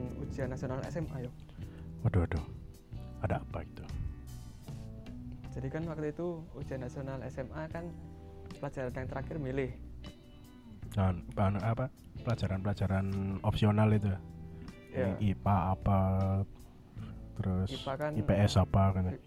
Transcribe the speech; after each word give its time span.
kejadian 0.00 0.22
ujian 0.22 0.48
nasional 0.48 0.80
SMA 0.86 1.16
yo 1.20 1.30
Waduh, 2.00 2.24
waduh. 2.24 2.44
Ada 3.20 3.36
apa 3.38 3.60
itu? 3.62 3.84
jadi 5.50 5.66
kan 5.68 5.82
waktu 5.84 6.14
itu 6.14 6.26
ujian 6.54 6.80
nasional 6.80 7.18
SMA 7.26 7.62
kan 7.68 7.84
pelajaran 8.56 8.94
yang 8.94 9.08
terakhir 9.08 9.36
milih 9.36 9.70
Nah, 10.90 11.10
bahan- 11.32 11.60
apa? 11.60 11.86
Pelajaran-pelajaran 12.20 13.06
opsional 13.42 13.88
itu. 13.90 14.10
ya 14.90 15.06
IPA 15.22 15.56
apa 15.70 15.98
terus 17.36 17.70
IPA 17.70 17.92
kan 17.94 18.10
IPS 18.16 18.52
apa 18.58 18.82
kan. 18.90 19.04
eh, 19.06 19.20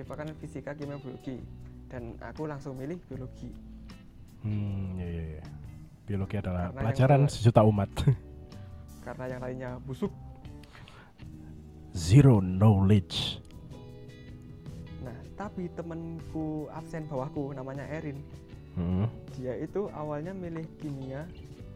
IPA 0.00 0.14
kan 0.16 0.28
fisika 0.34 0.70
kimia 0.72 0.98
biologi 0.98 1.38
dan 1.86 2.02
aku 2.18 2.42
langsung 2.44 2.74
milih 2.74 2.98
biologi 3.06 3.50
Hmm, 4.40 4.96
iya 4.96 5.06
iya 5.06 5.24
iya. 5.36 5.44
Biologi 6.02 6.36
adalah 6.36 6.72
Karena 6.72 6.80
pelajaran 6.80 7.20
sejuta 7.28 7.60
umat. 7.62 7.90
karena 9.00 9.24
yang 9.28 9.40
lainnya 9.40 9.70
busuk 9.82 10.12
Zero 11.90 12.38
knowledge. 12.38 13.42
nah 15.02 15.16
tapi 15.34 15.66
temenku 15.74 16.70
absen 16.70 17.04
bawahku 17.06 17.50
namanya 17.52 17.84
Erin 17.88 18.18
Hmm. 18.70 19.10
dia 19.34 19.58
itu 19.58 19.90
awalnya 19.90 20.30
milih 20.30 20.62
kimia 20.78 21.26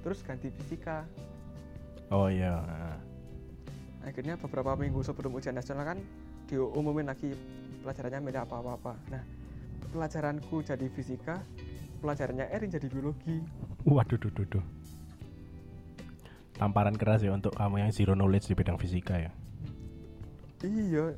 terus 0.00 0.22
ganti 0.22 0.46
fisika 0.48 1.02
Oh 2.06 2.30
iya. 2.30 2.62
ah. 2.62 2.96
akhirnya 4.06 4.38
beberapa 4.38 4.78
minggu 4.78 5.02
sebelum 5.02 5.34
ujian 5.34 5.58
nasional 5.58 5.82
kan 5.82 5.98
diumumin 6.46 7.10
lagi 7.10 7.34
pelajarannya 7.82 8.20
milih 8.22 8.46
apa-apa 8.46 8.94
nah 9.10 9.26
pelajaranku 9.90 10.62
jadi 10.62 10.86
fisika 10.94 11.42
pelajarannya 11.98 12.46
Erin 12.54 12.70
jadi 12.70 12.86
biologi 12.86 13.42
Waduh, 13.84 14.16
duh, 14.16 14.30
duh, 14.32 14.46
duh. 14.48 14.64
Tamparan 16.54 16.94
keras 16.94 17.20
ya 17.20 17.30
untuk 17.30 17.52
kamu 17.52 17.78
yang 17.78 17.90
zero 17.90 18.14
knowledge 18.14 18.46
di 18.46 18.54
bidang 18.54 18.76
fisika 18.76 19.18
ya. 19.18 19.30
iya 20.62 21.12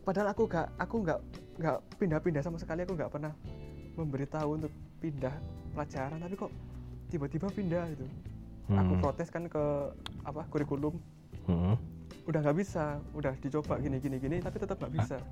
padahal 0.00 0.30
aku 0.30 0.46
gak 0.46 0.70
aku 0.76 1.02
nggak 1.02 1.18
nggak 1.56 1.76
pindah-pindah 1.96 2.40
sama 2.40 2.56
sekali 2.56 2.82
aku 2.82 2.94
nggak 2.94 3.10
pernah 3.10 3.34
memberitahu 3.92 4.54
untuk 4.56 4.70
pindah 4.96 5.34
pelajaran 5.70 6.14
tapi 6.16 6.34
kok 6.36 6.52
tiba-tiba 7.08 7.46
pindah 7.48 7.84
gitu 7.90 8.06
aku 8.70 8.92
Hmm. 8.92 9.02
protes 9.02 9.28
kan 9.28 9.44
ke 9.44 9.64
apa 10.22 10.46
kurikulum 10.46 10.94
Hmm. 11.42 11.74
udah 12.24 12.40
nggak 12.40 12.54
bisa 12.56 13.02
udah 13.10 13.34
dicoba 13.36 13.76
gini 13.76 13.98
gini 13.98 14.16
gini 14.16 14.36
tapi 14.38 14.56
tetap 14.56 14.78
nggak 14.78 14.94
bisa 14.94 15.16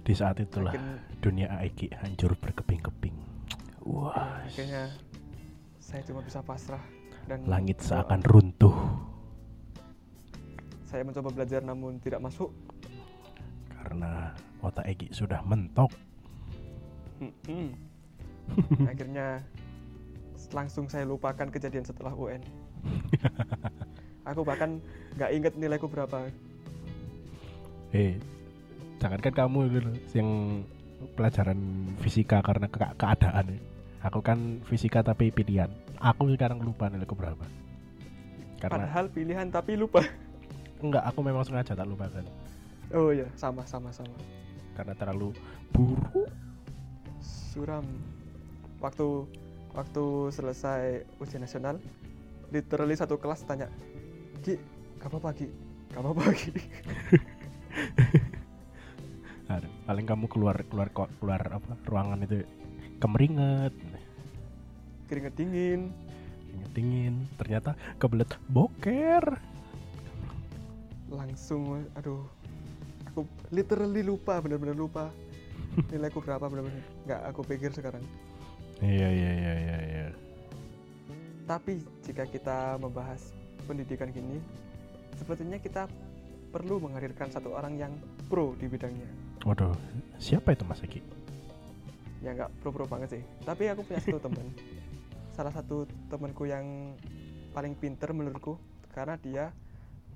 Di 0.00 0.14
saat 0.14 0.38
itulah 0.38 0.70
Akhirnya- 0.70 1.02
dunia 1.18 1.48
Aiki 1.52 1.90
hancur 1.92 2.32
berkeping-keping. 2.32 3.10
Wah, 3.82 4.38
akhirnya 4.40 4.86
saya 5.86 6.02
cuma 6.02 6.18
bisa 6.18 6.42
pasrah 6.42 6.82
dan 7.30 7.46
langit 7.46 7.78
seakan 7.78 8.18
runtuh 8.26 8.74
saya 10.82 11.06
mencoba 11.06 11.30
belajar 11.30 11.62
namun 11.62 12.02
tidak 12.02 12.18
masuk 12.18 12.50
karena 13.70 14.34
otak 14.58 14.82
Eki 14.82 15.14
sudah 15.14 15.38
mentok. 15.46 15.94
Mm-mm. 17.22 17.70
akhirnya 18.90 19.46
langsung 20.50 20.90
saya 20.90 21.06
lupakan 21.06 21.46
kejadian 21.46 21.86
setelah 21.86 22.10
UN 22.12 22.42
aku 24.30 24.42
bahkan 24.42 24.82
nggak 25.14 25.30
inget 25.32 25.52
nilaiku 25.54 25.86
berapa 25.86 26.26
Eh, 27.94 28.18
jangankan 28.98 29.32
kamu 29.32 29.58
yang 30.12 30.60
pelajaran 31.14 31.56
fisika 32.02 32.42
karena 32.42 32.66
ke- 32.66 32.92
keadaan. 32.98 33.54
ya. 33.54 33.58
Aku 34.06 34.22
kan 34.22 34.62
fisika 34.64 35.02
tapi 35.02 35.34
pilihan. 35.34 35.66
Aku 35.98 36.30
sekarang 36.30 36.62
lupa 36.62 36.86
nilaiku 36.86 37.18
berapa. 37.18 37.42
Karena 38.56 38.88
padahal 38.88 39.04
pilihan 39.10 39.50
tapi 39.50 39.76
lupa 39.76 40.00
enggak, 40.80 41.04
aku 41.04 41.20
memang 41.20 41.44
sengaja 41.44 41.74
tak 41.74 41.84
lupakan. 41.84 42.24
oh 42.94 43.10
iya 43.10 43.26
sama 43.34 43.66
sama 43.66 43.90
sama 43.90 44.14
Karena 44.72 44.94
terlalu 44.94 45.34
buruk. 45.74 46.28
suram 47.20 47.84
waktu 48.78 49.26
waktu 49.72 50.04
selesai 50.30 51.02
ujian 51.18 51.42
nasional 51.42 51.76
literally 52.48 52.94
satu 52.94 53.16
kelas 53.16 53.42
tanya 53.42 53.66
Ki 54.40 54.54
gak 55.00 55.08
apa-apa 55.10 55.32
Ki 55.34 55.48
Aduh, 59.46 59.70
paling 59.86 60.06
kamu 60.06 60.26
keluar 60.26 60.56
keluar 60.66 60.88
keluar 60.90 61.42
apa 61.48 61.72
ruangan 61.86 62.18
itu 62.22 62.42
kemeringet, 62.98 63.72
keringet 65.06 65.34
dingin 65.34 65.90
keringet 66.46 66.72
dingin. 66.72 67.14
Ternyata 67.36 67.70
kebelet 67.96 68.30
boker. 68.46 69.24
langsung 71.06 71.86
aduh 71.94 72.26
aku 73.06 73.22
literally 73.48 74.02
lupa 74.02 74.42
bener-bener 74.42 74.74
lupa 74.74 75.06
nilaiku 75.94 76.18
berapa 76.18 76.42
bener-bener 76.42 76.82
nggak 77.06 77.20
aku 77.30 77.40
pikir 77.46 77.70
sekarang 77.70 78.02
Iya 78.82 79.08
iya 79.08 79.30
iya 79.32 79.54
iya 79.56 79.78
iya. 79.86 80.06
tapi 81.46 81.78
jika 82.02 82.26
kita 82.26 82.74
membahas 82.76 83.30
pendidikan 83.64 84.10
gini 84.10 84.42
sepertinya 85.14 85.56
kita 85.56 85.86
perlu 86.50 86.82
menghadirkan 86.82 87.30
satu 87.30 87.54
orang 87.54 87.78
yang 87.78 87.92
pro 88.26 88.52
di 88.58 88.66
bidangnya 88.66 89.06
Waduh, 89.46 89.78
siapa 90.18 90.52
itu 90.52 90.66
Mas 90.66 90.82
Eki? 90.82 90.98
ya 92.18 92.34
nggak 92.34 92.50
pro-pro 92.58 92.90
banget 92.90 93.14
sih 93.14 93.22
tapi 93.46 93.70
aku 93.70 93.86
punya 93.86 94.02
satu 94.02 94.18
teman 94.18 94.42
salah 95.36 95.52
satu 95.52 95.84
temanku 96.08 96.48
yang 96.48 96.96
paling 97.52 97.76
pinter 97.76 98.10
menurutku 98.10 98.56
karena 98.90 99.14
dia 99.16 99.44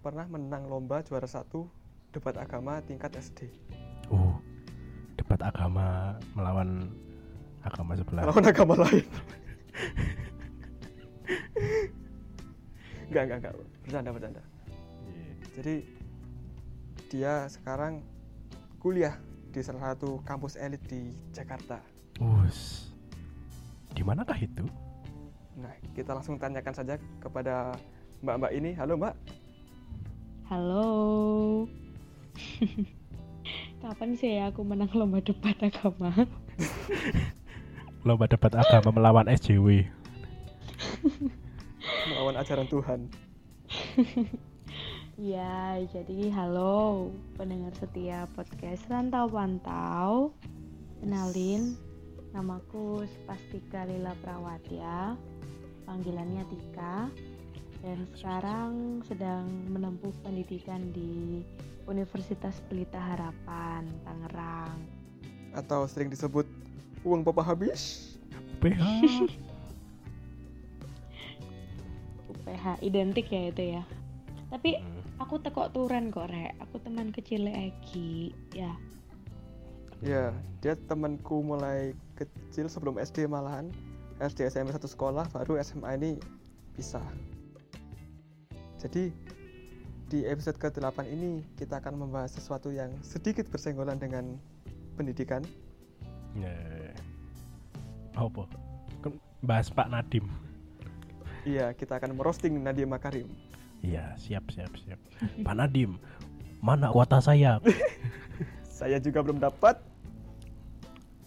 pernah 0.01 0.25
menang 0.25 0.65
lomba 0.65 1.05
juara 1.05 1.29
satu 1.29 1.69
debat 2.11 2.35
agama 2.35 2.81
tingkat 2.81 3.13
SD 3.15 3.53
Oh, 4.09 4.41
debat 5.15 5.39
agama 5.41 6.17
melawan 6.33 6.89
agama 7.61 7.93
sebelah. 7.95 8.25
lawan 8.27 8.43
agama 8.43 8.75
lain 8.81 9.05
nggak 13.11 13.23
nggak 13.27 13.39
nggak 13.41 13.55
bercanda 13.85 14.11
bercanda 14.11 14.43
Iya. 15.05 15.31
jadi 15.53 15.75
dia 17.11 17.33
sekarang 17.47 18.01
kuliah 18.79 19.19
di 19.51 19.61
salah 19.61 19.93
satu 19.93 20.23
kampus 20.23 20.55
elit 20.55 20.81
di 20.87 21.11
Jakarta 21.31 21.83
Us. 22.21 22.93
Di 23.91 24.05
manakah 24.05 24.37
itu? 24.37 24.63
Nah 25.59 25.73
kita 25.97 26.15
langsung 26.15 26.39
tanyakan 26.39 26.75
saja 26.75 26.95
kepada 27.19 27.75
mbak-mbak 28.23 28.53
ini 28.55 28.77
halo 28.77 28.95
mbak 28.99 29.15
Halo. 30.51 31.63
Kapan 33.87 34.19
sih 34.19 34.35
ya 34.35 34.51
aku 34.51 34.67
menang 34.67 34.91
lomba 34.99 35.23
debat 35.23 35.55
agama? 35.63 36.11
Lomba 38.07 38.27
debat 38.27 38.59
agama 38.59 38.91
melawan 38.91 39.31
SJW. 39.31 39.87
melawan 42.11 42.35
ajaran 42.35 42.67
Tuhan 42.67 43.07
Ya, 45.21 45.77
jadi 45.93 46.33
halo 46.33 47.13
pendengar 47.37 47.77
setia 47.77 48.25
podcast 48.33 48.89
Rantau 48.89 49.29
Pantau. 49.29 50.33
Kenalin, 51.05 51.77
namaku 52.31 53.05
Spastika 53.07 53.87
Lila 53.87 54.15
Prawatya. 54.23 55.19
Panggilannya 55.87 56.47
Tika. 56.47 57.11
Dan 57.81 58.05
sekarang 58.13 59.01
sedang 59.09 59.49
menempuh 59.73 60.13
pendidikan 60.21 60.93
di 60.93 61.41
Universitas 61.89 62.61
Pelita 62.69 63.01
Harapan, 63.01 63.89
Tangerang. 64.05 64.79
atau 65.51 65.83
sering 65.87 66.11
disebut 66.11 66.47
uang 67.03 67.27
papa 67.27 67.43
habis 67.43 68.15
PH. 68.63 68.87
UPH 72.31 72.65
identik 72.87 73.27
ya 73.33 73.51
itu 73.51 73.63
ya. 73.79 73.83
Tapi 74.51 74.79
aku 75.19 75.43
tekok 75.43 75.75
turen 75.75 76.15
kok 76.15 76.31
rek. 76.31 76.55
Aku 76.63 76.79
teman 76.83 77.11
kecil 77.11 77.51
Egi. 77.51 78.31
Ya, 78.55 78.73
ya 80.05 80.31
dia 80.61 80.75
temanku 80.87 81.43
mulai 81.43 81.97
kecil 82.21 82.69
sebelum 82.69 83.01
SD 83.01 83.25
malahan 83.25 83.73
SD 84.21 84.53
SMP 84.53 84.77
satu 84.77 84.85
sekolah 84.91 85.25
baru 85.33 85.57
SMA 85.65 85.97
ini 85.97 86.11
pisah 86.77 87.05
jadi 88.77 89.09
di 90.11 90.27
episode 90.27 90.59
ke-8 90.59 91.07
ini 91.07 91.47
kita 91.55 91.79
akan 91.79 92.03
membahas 92.05 92.35
sesuatu 92.35 92.75
yang 92.75 92.91
sedikit 93.01 93.47
bersenggolan 93.49 93.97
dengan 93.97 94.37
pendidikan 94.99 95.45
Ya. 96.31 96.55
Apa? 98.15 98.47
Kan 99.03 99.19
Bahas 99.43 99.67
Pak 99.67 99.91
Nadim. 99.91 100.31
iya 101.43 101.75
kita 101.75 101.99
akan 101.99 102.15
merosting 102.15 102.55
Nadia 102.63 102.87
Makarim 102.87 103.27
Iya, 103.81 104.13
siap 104.21 104.53
siap 104.53 104.69
siap. 104.77 105.01
Pak 105.41 105.55
Nadim, 105.57 105.97
mana 106.61 106.93
kuota 106.93 107.17
saya? 107.17 107.57
saya 108.79 109.01
juga 109.01 109.25
belum 109.25 109.41
dapat 109.41 109.81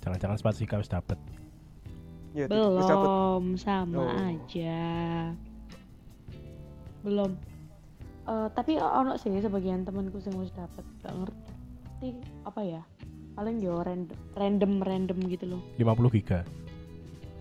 Jangan-jangan 0.04 0.38
spasi 0.38 0.68
kau 0.68 0.84
dapet. 0.84 1.16
Ya. 2.34 2.46
Belum, 2.50 3.56
sama 3.56 4.04
Oh. 4.04 4.10
aja. 4.10 4.82
Belum. 7.02 7.32
Eh, 8.24 8.48
tapi 8.52 8.80
ono 8.80 9.16
sih 9.16 9.36
sebagian 9.38 9.84
temanku 9.84 10.20
sing 10.20 10.32
wis 10.36 10.52
dapet 10.52 10.84
gak 11.00 11.12
ngerti 11.14 12.10
apa 12.44 12.62
ya. 12.64 12.82
Paling 13.34 13.60
yo 13.60 13.82
random 13.82 14.16
random 14.34 14.72
random 14.80 15.18
gitu 15.28 15.46
loh. 15.56 15.62
50 15.76 16.12
giga. 16.12 16.42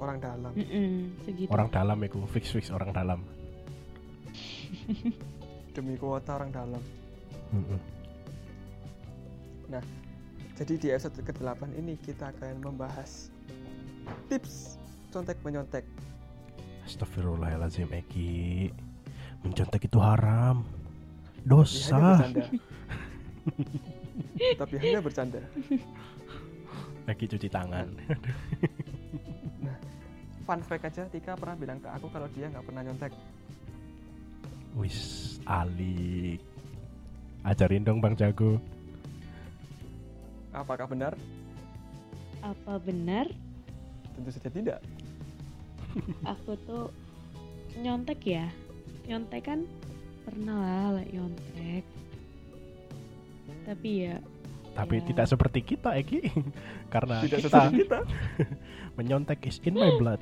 orang 0.03 0.19
dalam. 0.19 0.51
Mm-mm, 0.59 1.15
segitu. 1.23 1.47
Orang 1.47 1.71
dalam 1.71 1.95
iku, 2.03 2.27
fix 2.27 2.51
fix 2.51 2.75
orang 2.75 2.91
dalam. 2.91 3.23
Demi 5.79 5.95
kuota 5.95 6.35
orang 6.35 6.51
dalam. 6.51 6.83
Heeh. 7.55 7.81
Jadi 10.53 10.77
di 10.77 10.89
episode 10.93 11.17
ke-8 11.17 11.65
ini 11.81 11.97
kita 11.97 12.29
akan 12.29 12.61
membahas 12.61 13.33
tips 14.29 14.77
contek 15.09 15.41
menyontek. 15.41 15.85
Astagfirullahaladzim 16.85 17.89
Eki 17.89 18.69
Mencontek 19.47 19.89
itu 19.89 19.99
haram 20.03 20.67
Dosa. 21.41 22.21
Tapi 24.61 24.75
hanya 24.77 25.01
bercanda. 25.01 25.41
Eki 27.11 27.25
cuci 27.35 27.49
tangan 27.51 27.89
Fun 30.47 30.61
fact 30.63 30.85
aja, 30.87 31.07
Tika 31.07 31.39
pernah 31.39 31.55
bilang 31.55 31.79
ke 31.79 31.89
aku 31.91 32.11
kalau 32.13 32.29
dia 32.35 32.51
nggak 32.51 32.67
pernah 32.67 32.83
nyontek. 32.85 33.15
Wis 34.77 35.39
alik 35.49 36.45
Ajarin 37.43 37.83
dong 37.83 37.99
Bang 37.99 38.15
Jago 38.15 38.63
Apakah 40.53 40.87
benar? 40.89 41.17
Apa 42.45 42.77
benar? 42.79 43.29
Tentu 44.17 44.31
saja 44.33 44.49
tidak. 44.53 44.81
Aku 46.25 46.57
tuh 46.69 46.93
nyontek 47.81 48.21
ya. 48.25 48.47
Nyontek 49.09 49.49
kan 49.49 49.65
pernah 50.29 50.93
lah 50.93 51.01
like 51.01 51.13
nyontek. 51.13 51.85
Tapi 53.65 53.91
ya 54.09 54.17
tapi 54.73 55.01
ya. 55.01 55.05
tidak 55.13 55.27
seperti 55.29 55.61
kita 55.61 55.93
Eki 56.01 56.21
karena 56.95 57.21
tidak 57.25 57.41
kita, 57.45 57.61
kita. 57.73 57.99
menyontek 58.97 59.45
is 59.45 59.61
in 59.65 59.77
my 59.77 59.93
blood 60.01 60.21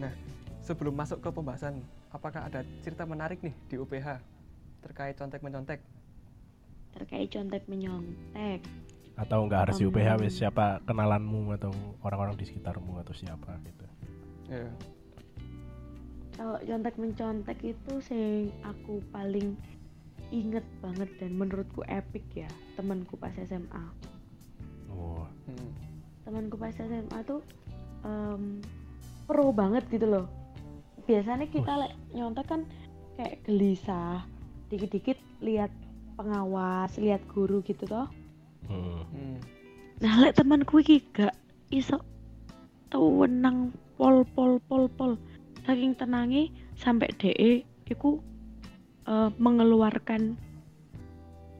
nah 0.00 0.12
sebelum 0.64 0.94
masuk 0.96 1.20
ke 1.20 1.28
pembahasan 1.32 1.80
apakah 2.12 2.48
ada 2.48 2.64
cerita 2.80 3.04
menarik 3.04 3.40
nih 3.44 3.54
di 3.68 3.76
UPH 3.76 4.20
terkait 4.84 5.14
contek 5.18 5.42
mencontek? 5.44 5.80
terkait 6.98 7.28
contek 7.30 7.62
menyontek. 7.68 8.64
Atau 9.18 9.46
nggak 9.46 9.60
harus 9.68 9.76
di 9.82 9.86
UPH 9.86 10.22
wis 10.22 10.38
siapa 10.38 10.78
kenalanmu 10.86 11.50
Atau 11.58 11.74
orang-orang 12.06 12.38
di 12.38 12.46
sekitarmu 12.46 13.02
Atau 13.02 13.18
siapa 13.18 13.58
gitu 13.66 13.82
Ya, 14.46 14.62
Kalau 16.38 16.54
contek 16.62 16.94
mencontek 16.94 17.58
itu 17.66 17.92
sing 17.98 18.54
aku 18.62 19.02
paling 19.10 19.58
inget 20.30 20.62
banget 20.78 21.10
dan 21.18 21.34
menurutku 21.34 21.82
epic 21.90 22.24
ya 22.32 22.48
temanku 22.78 23.18
pas 23.18 23.34
SMA. 23.34 23.84
Oh 24.88 25.26
hmm. 25.50 25.72
Temanku 26.22 26.56
pas 26.56 26.72
SMA 26.72 27.18
tuh 27.26 27.42
em, 28.06 28.62
pro 29.26 29.50
banget 29.50 29.84
gitu 29.90 30.06
loh. 30.06 30.30
Biasanya 31.08 31.48
kita 31.48 31.72
lek 31.80 31.92
nyontek 32.12 32.44
kan 32.44 32.68
kayak 33.16 33.40
gelisah, 33.48 34.28
dikit-dikit 34.68 35.16
lihat 35.40 35.72
pengawas, 36.20 36.92
lihat 37.00 37.24
guru 37.32 37.64
gitu 37.64 37.88
toh. 37.88 38.06
hmm. 38.68 39.02
Hmm. 39.08 39.38
Nah, 40.04 40.14
lek 40.20 40.36
temanku 40.36 40.84
iki 40.84 41.00
gak 41.16 41.32
iso 41.72 42.04
tenang 42.92 43.72
pol 43.96 44.22
pol 44.36 44.60
pol 44.68 44.84
pol. 44.92 45.16
Saking 45.64 45.96
tenangi 45.96 46.52
sampai 46.76 47.08
DE 47.16 47.64
iku 47.88 48.20
eh, 49.08 49.30
mengeluarkan 49.40 50.36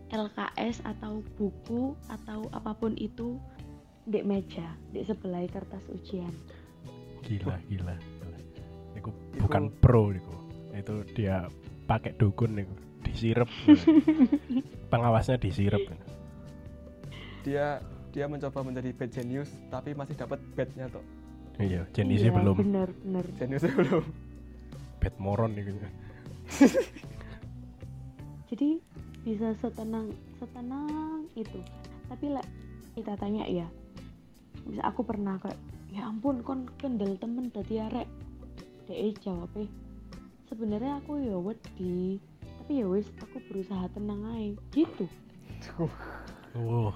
LKS 0.08 0.84
atau 0.84 1.20
buku 1.36 1.92
atau 2.08 2.48
apa 2.52 2.72
pun 2.76 2.96
itu 2.96 3.36
di 4.08 4.24
meja, 4.24 4.64
di 4.88 5.04
sebelah 5.04 5.44
kertas 5.52 5.84
ujian. 5.92 6.32
Gila 7.20 7.60
gila, 7.68 7.96
Iku. 9.08 9.36
Iku- 9.36 9.42
bukan 9.48 9.62
pro 9.80 10.12
Iku 10.12 10.34
Itu 10.76 10.94
dia 11.16 11.48
pakai 11.88 12.14
dukun 12.14 12.60
Iku 12.60 12.74
Disirep. 12.98 13.48
Pengawasnya 14.92 15.40
disirep. 15.40 15.80
Dia 17.46 17.80
dia 18.12 18.24
mencoba 18.26 18.60
menjadi 18.64 18.90
bad 18.92 19.10
genius 19.12 19.48
tapi 19.72 19.94
masih 19.94 20.16
dapat 20.18 20.40
badnya 20.52 20.90
tuh. 20.92 21.04
Iya 21.58 21.86
jenisnya 21.94 22.30
Iya, 22.32 22.38
belum. 22.38 22.56
Bener, 22.58 22.88
bener. 23.04 23.24
Geniusnya 23.38 23.72
belum. 23.74 24.04
Bad 24.98 25.14
moron 25.16 25.52
Iku 25.56 25.72
Jadi 28.48 28.80
bisa 29.22 29.52
setenang 29.60 30.08
setenang 30.40 31.28
itu. 31.36 31.60
Tapi 32.08 32.24
lek 32.32 32.46
kita 32.96 33.14
tanya 33.20 33.44
ya, 33.46 33.68
bisa 34.66 34.82
aku 34.88 35.04
pernah 35.04 35.36
kayak 35.38 35.60
ya 35.92 36.08
ampun 36.08 36.40
kon 36.42 36.68
kendel 36.80 37.14
temen 37.20 37.48
tadi 37.52 37.80
arek 37.80 38.08
DE 38.88 39.12
jawab 39.20 39.52
sebenarnya 40.48 40.98
aku 41.04 41.20
ya 41.20 41.36
wedi 41.36 42.18
tapi 42.40 42.80
ya 42.80 42.86
wis 42.88 43.12
aku 43.20 43.36
berusaha 43.52 43.84
tenang 43.92 44.24
aja 44.32 44.56
gitu 44.72 45.06
Oh, 46.56 46.90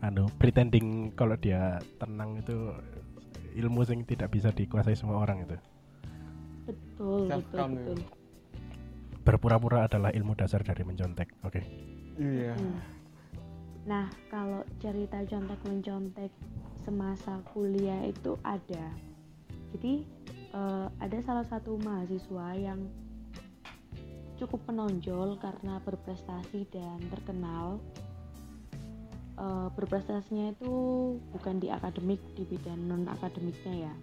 anu 0.00 0.30
pretending 0.38 1.12
kalau 1.18 1.34
dia 1.36 1.80
tenang 1.98 2.38
itu 2.38 2.72
ilmu 3.58 3.82
yang 3.86 4.06
tidak 4.06 4.30
bisa 4.30 4.54
dikuasai 4.54 4.94
semua 4.94 5.22
orang 5.22 5.44
itu. 5.44 5.56
betul 6.64 7.26
Self 7.28 7.44
betul 7.50 7.58
ya. 7.58 7.66
betul 7.74 7.98
Berpura-pura 9.24 9.88
adalah 9.88 10.12
ilmu 10.12 10.36
dasar 10.36 10.60
dari 10.60 10.84
mencontek. 10.84 11.32
Oke. 11.48 11.64
Iya. 12.20 12.52
Hmm. 12.52 12.78
Nah, 13.88 14.06
kalau 14.28 14.60
cerita 14.84 15.24
contek 15.24 15.60
mencontek 15.64 16.32
semasa 16.84 17.40
kuliah 17.52 18.04
itu 18.04 18.36
ada. 18.44 18.92
Jadi 19.72 20.04
eh, 20.54 20.86
ada 21.02 21.18
salah 21.20 21.44
satu 21.44 21.74
mahasiswa 21.82 22.54
yang 22.54 22.86
cukup 24.38 24.62
menonjol 24.70 25.38
karena 25.42 25.82
berprestasi 25.82 26.70
dan 26.70 27.02
terkenal. 27.10 27.82
Eh, 29.34 29.68
berprestasinya 29.74 30.54
itu 30.54 30.72
bukan 31.34 31.58
di 31.58 31.68
akademik, 31.68 32.22
di 32.38 32.46
bidang 32.46 32.78
non 32.86 33.10
akademiknya 33.10 33.90
ya. 33.90 33.94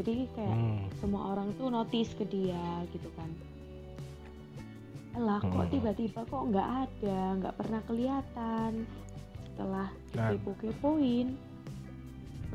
Jadi 0.00 0.32
kayak 0.32 0.56
Hmm. 0.56 0.86
semua 1.02 1.34
orang 1.34 1.52
tuh 1.58 1.68
notice 1.68 2.14
ke 2.14 2.24
dia 2.24 2.86
gitu 2.94 3.10
kan 3.18 3.28
Elah 5.18 5.42
kok 5.42 5.66
Hmm. 5.66 5.72
tiba-tiba 5.74 6.22
kok 6.24 6.44
nggak 6.48 6.68
ada 6.86 7.20
nggak 7.36 7.54
pernah 7.58 7.80
kelihatan 7.84 8.86
setelah 9.44 9.90
Nah. 10.14 10.30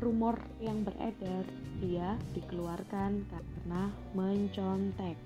Rumor 0.00 0.36
yang 0.60 0.84
beredar 0.84 1.44
dia 1.80 2.16
dikeluarkan 2.36 3.24
karena 3.28 3.82
mencontek 4.16 5.16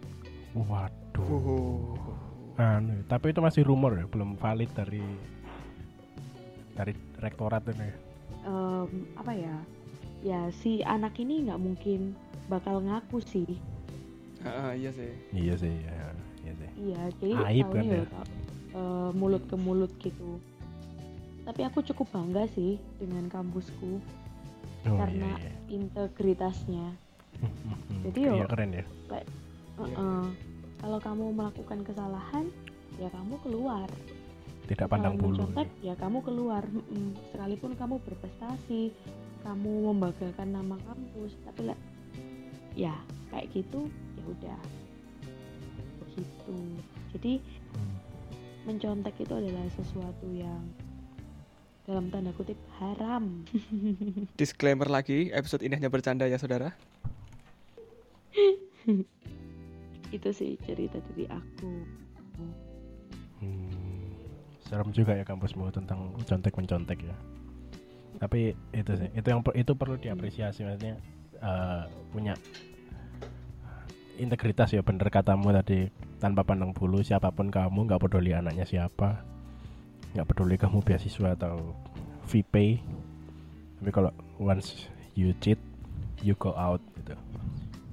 Waduh. 0.51 1.31
Oh. 1.31 1.95
Anu, 2.59 3.07
tapi 3.07 3.31
itu 3.31 3.41
masih 3.41 3.63
rumor 3.63 3.95
ya, 3.95 4.05
belum 4.11 4.35
valid 4.37 4.69
dari 4.75 5.01
dari 6.75 6.93
rektorat 7.23 7.63
ini. 7.71 7.89
Em, 8.45 8.89
apa 9.15 9.33
ya 9.33 9.57
ya 10.21 10.41
si 10.53 10.85
anak 10.85 11.17
ini 11.17 11.49
nggak 11.49 11.61
mungkin 11.61 12.13
bakal 12.51 12.85
ngaku 12.85 13.21
sih 13.25 13.57
Ah, 14.41 14.49
ah, 14.49 14.71
iya 14.73 14.89
sih. 14.89 15.13
Iya 15.37 15.55
sih, 15.61 15.75
ya, 15.85 15.93
iya 16.41 16.53
sih. 16.57 16.69
Iya, 16.81 17.01
jadi 17.21 17.33
Aib 17.45 17.69
kan 17.77 17.85
ya 17.85 18.01
ya? 18.01 18.05
eh, 18.73 19.11
mulut 19.13 19.45
ke 19.45 19.57
mulut 19.61 19.93
gitu. 20.01 20.41
Tapi 21.45 21.61
aku 21.69 21.85
cukup 21.85 22.09
bangga 22.09 22.49
sih 22.57 22.81
dengan 22.97 23.29
kampusku 23.29 24.01
Oh, 24.89 24.97
karena 24.97 25.37
iya, 25.37 25.49
iya. 25.49 25.77
integritasnya. 25.77 26.87
Jadi 28.09 28.21
iya 28.25 28.33
yo- 28.33 28.49
keren 28.49 28.71
ya. 28.73 28.85
Iya. 28.85 29.23
Heeh. 29.81 30.25
Kalau 30.81 30.99
kamu 30.99 31.25
melakukan 31.37 31.81
kesalahan, 31.85 32.49
ya 32.97 33.09
kamu 33.13 33.37
keluar. 33.45 33.89
Tidak 34.65 34.87
pandang 34.89 35.19
bulu. 35.21 35.37
mencontek, 35.45 35.69
ya 35.83 35.93
kamu 35.99 36.25
keluar. 36.25 36.65
Sekalipun 37.35 37.77
kamu 37.77 38.01
berprestasi, 38.01 38.95
kamu 39.45 39.93
membanggakan 39.93 40.49
nama 40.49 40.77
kampus, 40.87 41.37
tapi 41.45 41.69
lah, 41.69 41.79
ya 42.73 42.97
kayak 43.29 43.51
gitu, 43.53 43.91
ya 44.17 44.25
udah. 44.25 44.61
Begitu. 46.01 46.57
Jadi 47.13 47.33
Hmm. 47.77 47.97
mencontek 48.65 49.15
itu 49.19 49.33
adalah 49.35 49.67
sesuatu 49.75 50.27
yang 50.33 50.61
dalam 51.91 52.07
tanda 52.15 52.31
kutip 52.39 52.55
haram. 52.79 53.43
Disclaimer 54.39 54.87
lagi, 54.87 55.35
episode 55.35 55.67
ini 55.67 55.75
hanya 55.75 55.91
bercanda 55.91 56.31
ya 56.31 56.39
saudara. 56.39 56.71
itu 60.17 60.29
sih 60.31 60.55
cerita 60.63 61.03
dari 61.11 61.27
aku. 61.27 61.71
Hmm, 63.43 64.15
serem 64.63 64.95
juga 64.95 65.19
ya 65.19 65.27
kampusmu 65.27 65.75
tentang 65.75 66.15
contek 66.23 66.55
mencontek 66.55 67.01
ya 67.03 67.17
tapi 68.21 68.53
itu 68.77 68.93
sih 69.01 69.09
itu 69.17 69.27
yang 69.33 69.41
itu 69.57 69.73
perlu 69.73 69.97
diapresiasi 69.97 70.61
maksudnya 70.69 71.01
eh, 71.41 71.83
punya 72.13 72.37
integritas 74.21 74.77
ya 74.77 74.85
bener 74.85 75.09
katamu 75.09 75.57
tadi 75.57 75.89
tanpa 76.21 76.45
pandang 76.45 76.77
bulu 76.77 77.01
siapa 77.01 77.33
pun 77.33 77.49
kamu 77.49 77.89
nggak 77.89 78.01
peduli 78.05 78.37
anaknya 78.37 78.69
siapa 78.69 79.25
nggak 80.13 80.27
peduli 80.27 80.57
kamu 80.59 80.83
beasiswa 80.83 81.35
atau 81.35 81.75
VP 82.27 82.83
tapi 83.81 83.91
kalau 83.91 84.11
once 84.37 84.91
you 85.15 85.31
cheat 85.39 85.59
you 86.21 86.35
go 86.37 86.53
out 86.53 86.83
gitu 86.99 87.15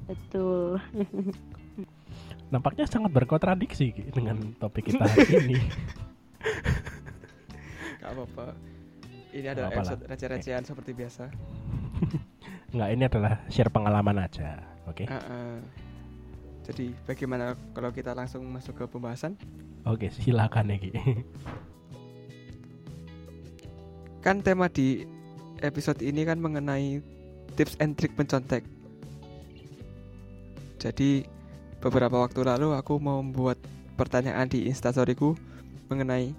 betul 0.08 0.82
nampaknya 2.54 2.88
sangat 2.88 3.12
berkontradiksi 3.12 3.92
dengan 4.12 4.56
topik 4.58 4.90
kita 4.90 5.04
hari 5.04 5.28
ini 5.46 5.60
Gak 7.98 8.16
apa-apa. 8.16 8.56
Ini 9.36 9.52
adalah 9.52 9.68
episode 9.76 10.08
receh-recehan 10.08 10.64
seperti 10.64 10.96
biasa. 10.96 11.28
nggak 12.78 12.90
ini 12.96 13.04
adalah 13.04 13.34
share 13.48 13.68
pengalaman 13.68 14.16
aja 14.24 14.64
oke 14.88 15.08
Ah, 15.08 15.20
ah. 15.24 15.58
Jadi 16.64 16.92
bagaimana 17.04 17.56
kalau 17.72 17.92
kita 17.92 18.12
langsung 18.12 18.44
masuk 18.48 18.80
ke 18.80 18.86
pembahasan? 18.88 19.36
oke 19.84 20.08
silakan 20.12 20.72
ya. 20.72 20.80
Kan 24.28 24.44
tema 24.44 24.68
di 24.68 25.08
episode 25.64 26.04
ini 26.04 26.28
kan 26.28 26.36
mengenai 26.36 27.00
tips 27.56 27.80
and 27.80 27.96
trick 27.96 28.12
mencontek. 28.20 28.60
Jadi 30.84 31.24
beberapa 31.80 32.20
waktu 32.20 32.44
lalu 32.44 32.76
aku 32.76 33.00
mau 33.00 33.24
membuat 33.24 33.56
pertanyaan 33.96 34.52
di 34.52 34.68
instastoryku 34.68 35.32
mengenai 35.88 36.36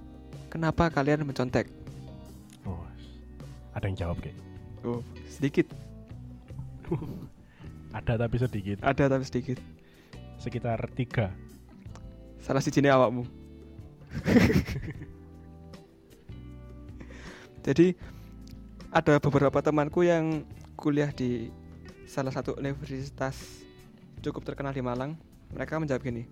kenapa 0.53 0.93
kalian 0.93 1.25
mencontek. 1.25 1.65
oh 2.69 2.85
ada 3.73 3.89
yang 3.89 3.97
jawab 3.97 4.21
Ki. 4.21 4.37
Oh, 4.85 5.01
sedikit. 5.25 5.73
ada 7.97 8.21
tapi 8.21 8.37
sedikit 8.37 8.85
Ada 8.85 9.09
tapi 9.09 9.25
sedikit. 9.25 9.57
sekitar 10.37 10.77
tiga 10.93 11.33
Salah 12.45 12.61
si 12.61 12.69
jenis 12.69 12.93
awakmu. 12.93 13.25
Jadi 17.69 17.93
ada 18.89 19.21
beberapa 19.21 19.61
temanku 19.61 20.01
yang 20.01 20.49
kuliah 20.73 21.13
di 21.13 21.53
salah 22.09 22.33
satu 22.33 22.57
universitas 22.57 23.61
cukup 24.25 24.49
terkenal 24.49 24.73
di 24.73 24.81
Malang. 24.81 25.21
Mereka 25.53 25.77
menjawab 25.77 26.01
gini. 26.01 26.25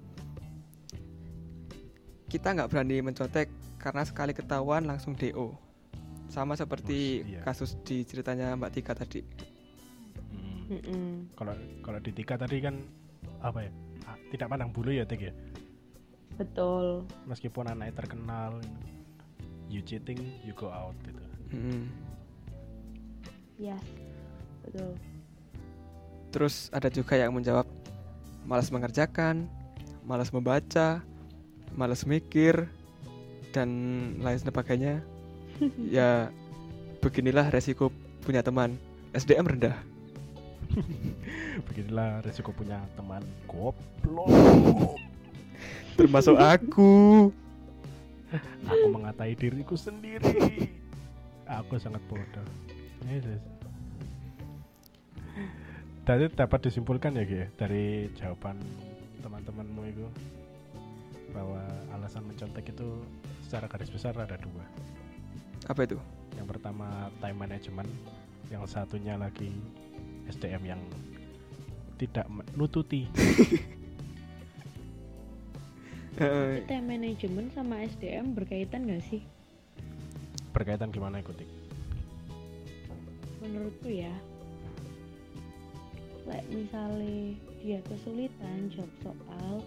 Kita 2.33 2.57
nggak 2.57 2.73
berani 2.73 3.05
mencontek 3.05 3.53
karena 3.77 4.01
sekali 4.09 4.33
ketahuan 4.33 4.89
langsung 4.89 5.13
DO. 5.13 5.53
Sama 6.33 6.57
seperti 6.57 7.21
Bos, 7.21 7.29
iya. 7.29 7.41
kasus 7.45 7.71
di 7.85 8.03
ceritanya 8.09 8.57
Mbak 8.57 8.73
Tika 8.73 8.97
tadi. 8.97 9.21
Hmm. 10.73 11.31
Kalau 11.37 11.55
kalau 11.85 12.01
di 12.01 12.11
tiga 12.17 12.35
tadi 12.41 12.65
kan 12.65 12.81
apa 13.45 13.63
ya 13.63 13.71
ah, 14.09 14.17
tidak 14.33 14.49
pandang 14.51 14.71
bulu 14.75 14.91
ya 14.91 15.07
Tik 15.07 15.31
ya 15.31 15.35
betul 16.37 17.09
meskipun 17.25 17.71
anaknya 17.71 17.95
terkenal 17.97 18.61
you 19.67 19.83
cheating 19.83 20.19
you 20.43 20.53
go 20.55 20.69
out 20.69 20.95
gitu 21.05 21.23
Mm. 21.47 21.87
yes 23.57 23.83
betul 24.67 24.99
Terus 26.35 26.69
ada 26.69 26.91
juga 26.91 27.17
yang 27.17 27.33
menjawab 27.33 27.65
malas 28.45 28.69
mengerjakan, 28.69 29.49
malas 30.05 30.29
membaca, 30.29 31.01
malas 31.73 32.05
mikir 32.05 32.69
dan 33.57 33.71
lain 34.21 34.37
sebagainya. 34.37 35.01
ya 35.97 36.29
beginilah 37.01 37.49
resiko 37.49 37.89
punya 38.21 38.45
teman 38.45 38.77
SDM 39.17 39.49
rendah. 39.49 39.79
beginilah 41.73 42.21
resiko 42.21 42.53
punya 42.53 42.85
teman 42.99 43.25
goblok 43.49 44.29
Termasuk 45.97 46.37
aku. 46.37 47.31
Aku 48.67 48.87
mengatai 48.91 49.39
diriku 49.39 49.79
sendiri 49.79 50.71
aku 51.47 51.79
sangat 51.79 52.03
bodoh 52.11 52.47
Yes, 53.07 53.23
yes. 53.23 53.43
Dari 56.07 56.27
dapat 56.35 56.59
disimpulkan 56.71 57.15
ya 57.19 57.23
ya, 57.23 57.47
dari 57.55 58.11
jawaban 58.19 58.59
teman-temanmu 59.23 59.83
itu 59.91 60.07
bahwa 61.31 61.63
alasan 61.95 62.27
mencontek 62.27 62.75
itu 62.75 63.03
secara 63.47 63.71
garis 63.71 63.91
besar 63.91 64.15
ada 64.19 64.39
dua. 64.39 64.65
Apa 65.71 65.87
itu? 65.87 65.99
Yang 66.35 66.47
pertama 66.57 67.11
time 67.23 67.39
management, 67.39 67.91
yang 68.51 68.67
satunya 68.67 69.15
lagi 69.19 69.51
SDM 70.31 70.63
yang 70.79 70.83
tidak 71.99 72.27
menututi. 72.27 73.07
Eh, 76.17 76.65
time 76.65 76.97
management 76.97 77.53
sama 77.53 77.85
SDM 77.85 78.33
berkaitan 78.33 78.89
gak 78.89 79.05
sih 79.05 79.21
Berkaitan 80.57 80.89
gimana 80.89 81.21
ikuti? 81.21 81.45
menurutku 83.37 83.87
ya 83.87 84.11
like 86.27 86.43
misalnya 86.51 87.39
dia 87.63 87.79
kesulitan 87.87 88.67
jawab 88.75 88.91
soal 88.99 89.63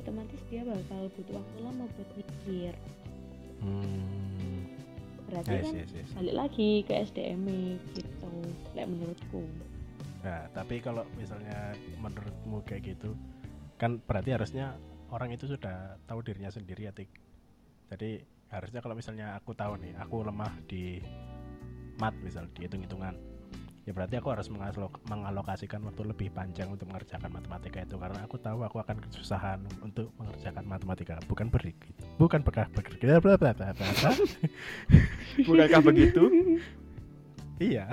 otomatis 0.00 0.40
dia 0.48 0.64
bakal 0.64 1.12
butuh 1.12 1.36
waktu 1.36 1.56
lama 1.60 1.84
buat 1.92 2.10
mikir 2.16 2.72
Hmm. 3.58 4.62
berarti 5.26 5.50
Yes, 5.50 5.64
kan 5.66 5.74
yes, 5.76 5.90
yes. 5.92 6.08
balik 6.14 6.34
lagi 6.38 6.70
ke 6.86 6.92
SDM 7.04 7.42
-nya 7.42 7.60
gitu 7.92 8.32
like 8.72 8.88
menurutku 8.88 9.42
Nah, 10.18 10.46
tapi 10.50 10.78
kalau 10.78 11.06
misalnya 11.14 11.74
menurutmu 11.98 12.58
kayak 12.66 12.90
gitu, 12.90 13.14
kan 13.78 14.02
berarti 14.02 14.34
harusnya 14.34 14.74
orang 15.08 15.32
itu 15.32 15.48
sudah 15.48 15.96
tahu 16.04 16.20
dirinya 16.20 16.52
sendiri 16.52 16.88
ya, 16.88 16.92
Tik. 16.92 17.08
Jadi 17.88 18.20
harusnya 18.48 18.80
kalau 18.80 18.96
misalnya 18.96 19.36
aku 19.36 19.52
tahu 19.52 19.76
nih, 19.80 19.96
aku 19.96 20.24
lemah 20.24 20.52
di 20.68 21.00
mat 22.00 22.14
misal 22.20 22.46
di 22.54 22.64
hitung-hitungan. 22.68 23.16
Ya 23.88 23.96
berarti 23.96 24.20
aku 24.20 24.28
harus 24.28 24.52
mengalok- 24.52 25.00
mengalokasikan 25.08 25.80
waktu 25.80 26.12
lebih 26.12 26.28
panjang 26.36 26.68
untuk 26.68 26.92
mengerjakan 26.92 27.32
matematika 27.32 27.80
itu 27.88 27.96
karena 27.96 28.20
aku 28.20 28.36
tahu 28.36 28.60
aku 28.60 28.84
akan 28.84 29.00
kesusahan 29.00 29.64
untuk 29.80 30.12
mengerjakan 30.20 30.68
matematika, 30.68 31.16
bukan 31.24 31.48
berik. 31.48 31.80
Bukan 32.20 32.44
bekah 32.44 32.68
bekerja 32.68 33.16
bla 33.16 33.40
bla 33.40 33.56
bla 33.56 33.72
bla 33.72 33.88
bla. 33.88 34.10
bukankah 35.48 35.80
begitu? 35.80 36.20
Iya. 37.58 37.88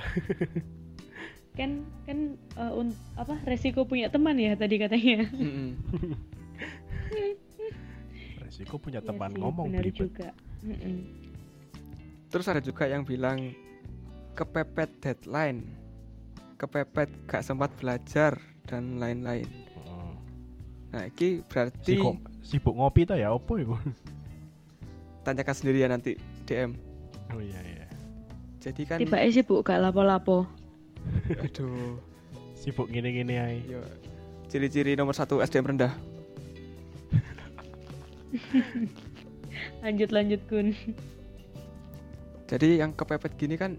kan 1.56 1.88
kan 2.04 2.36
un- 2.76 3.00
apa 3.16 3.40
resiko 3.48 3.88
punya 3.88 4.12
teman 4.12 4.36
ya 4.36 4.60
tadi 4.60 4.76
katanya 4.76 5.24
Mm-mm. 8.56 8.64
Resiko 8.64 8.76
punya 8.80 9.00
Iya 9.00 9.08
teman 9.08 9.32
sih, 9.32 9.40
ngomong 9.40 9.68
belibet. 9.70 9.96
juga. 10.00 10.30
Terus 12.26 12.46
ada 12.48 12.60
juga 12.60 12.84
yang 12.86 13.04
bilang 13.04 13.52
kepepet 14.34 14.90
deadline, 15.00 15.64
kepepet 16.56 17.08
gak 17.26 17.44
sempat 17.44 17.72
belajar 17.76 18.36
dan 18.66 18.98
lain-lain. 18.98 19.48
Heeh. 19.48 20.12
Nah, 20.92 21.04
ini 21.06 21.44
berarti 21.44 21.96
Sibuk, 21.96 22.16
sibuk 22.42 22.74
ngopi 22.74 23.04
ta 23.04 23.16
ya 23.16 23.32
opo 23.32 23.56
iku? 23.56 23.76
tanyakan 25.26 25.56
sendiri 25.56 25.84
ya 25.84 25.90
nanti 25.90 26.16
DM. 26.44 26.76
Oh 27.32 27.40
iya 27.40 27.60
iya. 27.62 27.88
Jadi 28.62 28.82
kan 28.84 28.98
tiba 28.98 29.22
sih 29.30 29.42
bu 29.42 29.62
gak 29.62 29.78
lapo-lapo 29.78 30.50
aduh, 31.38 32.02
Sibuk 32.60 32.90
gini-gini 32.90 33.38
ae. 33.38 33.62
yo 33.62 33.78
ciri-ciri 34.46 34.98
nomor 34.98 35.14
satu 35.14 35.38
SDM 35.38 35.76
rendah. 35.76 35.94
lanjut 39.84 40.10
lanjut 40.12 40.42
kun 40.48 40.76
Jadi 42.46 42.78
yang 42.78 42.94
kepepet 42.94 43.34
gini 43.42 43.58
kan 43.58 43.74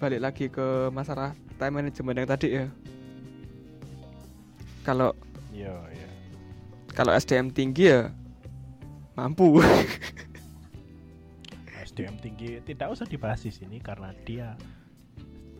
balik 0.00 0.24
lagi 0.24 0.48
ke 0.48 0.88
masalah 0.88 1.36
time 1.60 1.76
management 1.76 2.24
yang 2.24 2.28
tadi 2.28 2.48
ya. 2.56 2.66
Kalau 4.80 5.12
Iya 5.52 5.76
iya. 5.92 6.08
kalau 6.96 7.12
SDM 7.12 7.52
tinggi 7.52 7.92
ya 7.92 8.08
mampu. 9.12 9.60
SDM 11.90 12.16
tinggi 12.24 12.64
tidak 12.64 12.96
usah 12.96 13.04
dibahas 13.04 13.44
di 13.44 13.52
sini 13.52 13.76
karena 13.76 14.16
dia 14.24 14.56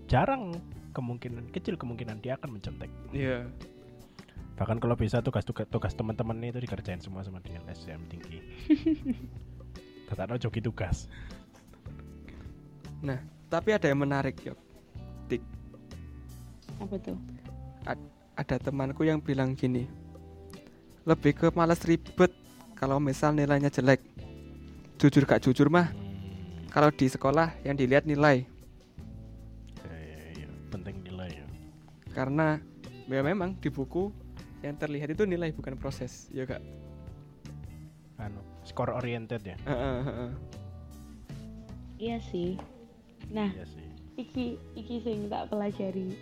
jarang 0.08 0.56
kemungkinan 0.96 1.52
kecil 1.52 1.76
kemungkinan 1.76 2.24
dia 2.24 2.40
akan 2.40 2.56
mencontek. 2.56 2.88
Iya. 3.12 3.44
Bahkan 4.60 4.76
kalau 4.76 4.92
bisa 4.92 5.24
tugas-tugas 5.24 5.64
tugas 5.72 5.96
teman-teman 5.96 6.36
itu 6.44 6.60
dikerjain 6.60 7.00
semua 7.00 7.24
sama 7.24 7.40
dia 7.40 7.56
SDM 7.64 8.04
tinggi. 8.12 8.44
Tetap 10.12 10.36
joki 10.36 10.60
tugas. 10.60 11.08
Nah, 13.00 13.16
tapi 13.48 13.72
ada 13.72 13.88
yang 13.88 14.04
menarik 14.04 14.36
ya. 14.44 14.52
apa 16.80 16.96
tuh 16.96 17.16
Ada 18.36 18.56
temanku 18.60 19.04
yang 19.04 19.20
bilang 19.20 19.56
gini. 19.56 19.88
Lebih 21.08 21.32
ke 21.32 21.46
malas 21.56 21.80
ribet 21.88 22.32
kalau 22.76 23.00
misal 23.00 23.32
nilainya 23.32 23.72
jelek. 23.72 24.00
jujur 25.00 25.24
gak 25.24 25.40
jujur 25.40 25.72
mah 25.72 25.88
Hmm. 25.88 26.68
kalau 26.68 26.92
di 26.92 27.08
sekolah 27.08 27.56
yang 27.64 27.72
dilihat 27.72 28.04
nilai 28.04 28.44
Ya, 29.80 29.96
ya, 29.96 30.44
ya. 30.44 30.48
penting 30.68 31.00
nilai 31.00 31.40
ya 31.40 31.46
karena 32.12 32.60
ya 33.08 33.24
memang 33.24 33.56
di 33.56 33.72
buku 33.72 34.12
yang 34.60 34.76
terlihat 34.76 35.08
itu 35.10 35.24
nilai 35.24 35.50
bukan 35.50 35.76
proses. 35.76 36.28
Ya 36.30 36.44
kak. 36.44 36.60
Anu 38.20 38.40
score 38.62 38.92
oriented 38.92 39.40
ya? 39.42 39.56
Heeh, 39.64 39.98
heeh. 40.04 40.30
iya 41.96 42.16
sih. 42.20 42.56
Nah 43.28 43.48
iya 43.52 43.64
sih. 43.64 43.86
iki 44.16 44.44
iki 44.76 45.00
sing 45.00 45.28
tak 45.28 45.48
pelajari. 45.48 46.12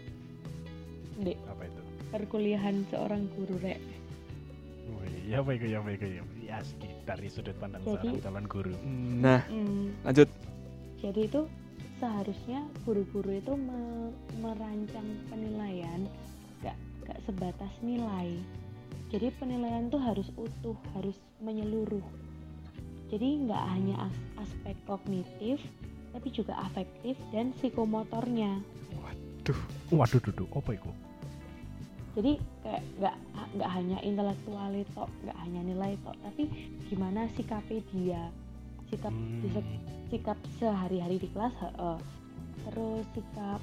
Di 1.18 1.34
apa 1.46 1.62
itu? 1.66 1.82
perkuliahan 2.08 2.88
seorang 2.88 3.28
guru 3.36 3.58
rek. 3.60 3.82
Wih, 4.88 5.28
ya 5.28 5.44
apa 5.44 5.50
itu 5.52 5.66
ya 5.68 5.78
apa 5.82 5.90
itu 5.92 6.06
ya 6.08 6.22
Ya, 6.48 6.64
dari 7.04 7.28
sudut 7.28 7.52
pandang 7.60 7.84
Jadi- 7.84 8.16
seorang 8.16 8.24
calon 8.24 8.46
guru. 8.48 8.72
Nah 9.20 9.44
Hmm, 9.44 9.92
lanjut. 10.00 10.28
Jadi 10.98 11.20
itu 11.28 11.44
seharusnya 12.00 12.64
guru-guru 12.82 13.36
itu 13.36 13.52
me- 13.52 14.14
merancang 14.40 15.04
penilaian. 15.28 16.08
Gak 16.64 16.72
gak 17.08 17.18
sebatas 17.24 17.72
nilai. 17.80 18.36
Jadi 19.08 19.32
penilaian 19.40 19.88
tuh 19.88 19.98
harus 19.98 20.28
utuh 20.36 20.76
harus 20.92 21.16
menyeluruh. 21.40 22.04
Jadi 23.08 23.48
nggak 23.48 23.64
hanya 23.72 23.96
as- 24.04 24.28
aspek 24.44 24.76
kognitif 24.84 25.56
tapi 26.12 26.28
juga 26.28 26.60
afektif 26.60 27.16
dan 27.32 27.56
psikomotornya. 27.56 28.60
Waduh 29.88 30.20
dudu 30.20 30.44
apa 30.52 30.76
itu? 30.76 30.90
Jadi 32.12 32.32
kayak 32.60 32.82
nggak 33.00 33.16
nggak 33.56 33.70
hanya 33.72 33.98
intelektual 34.04 34.70
itu 34.76 35.02
nggak 35.24 35.38
hanya 35.40 35.60
nilai 35.64 35.92
tok 36.04 36.16
tapi 36.20 36.44
gimana 36.92 37.24
sikapnya 37.32 37.80
dia? 37.96 38.22
Sikap 38.92 39.12
Hmm. 39.12 39.64
sikap 40.08 40.38
sehari-hari 40.60 41.16
di 41.20 41.28
kelas 41.32 41.52
heeh. 41.64 41.98
terus 42.58 43.06
sikap 43.16 43.62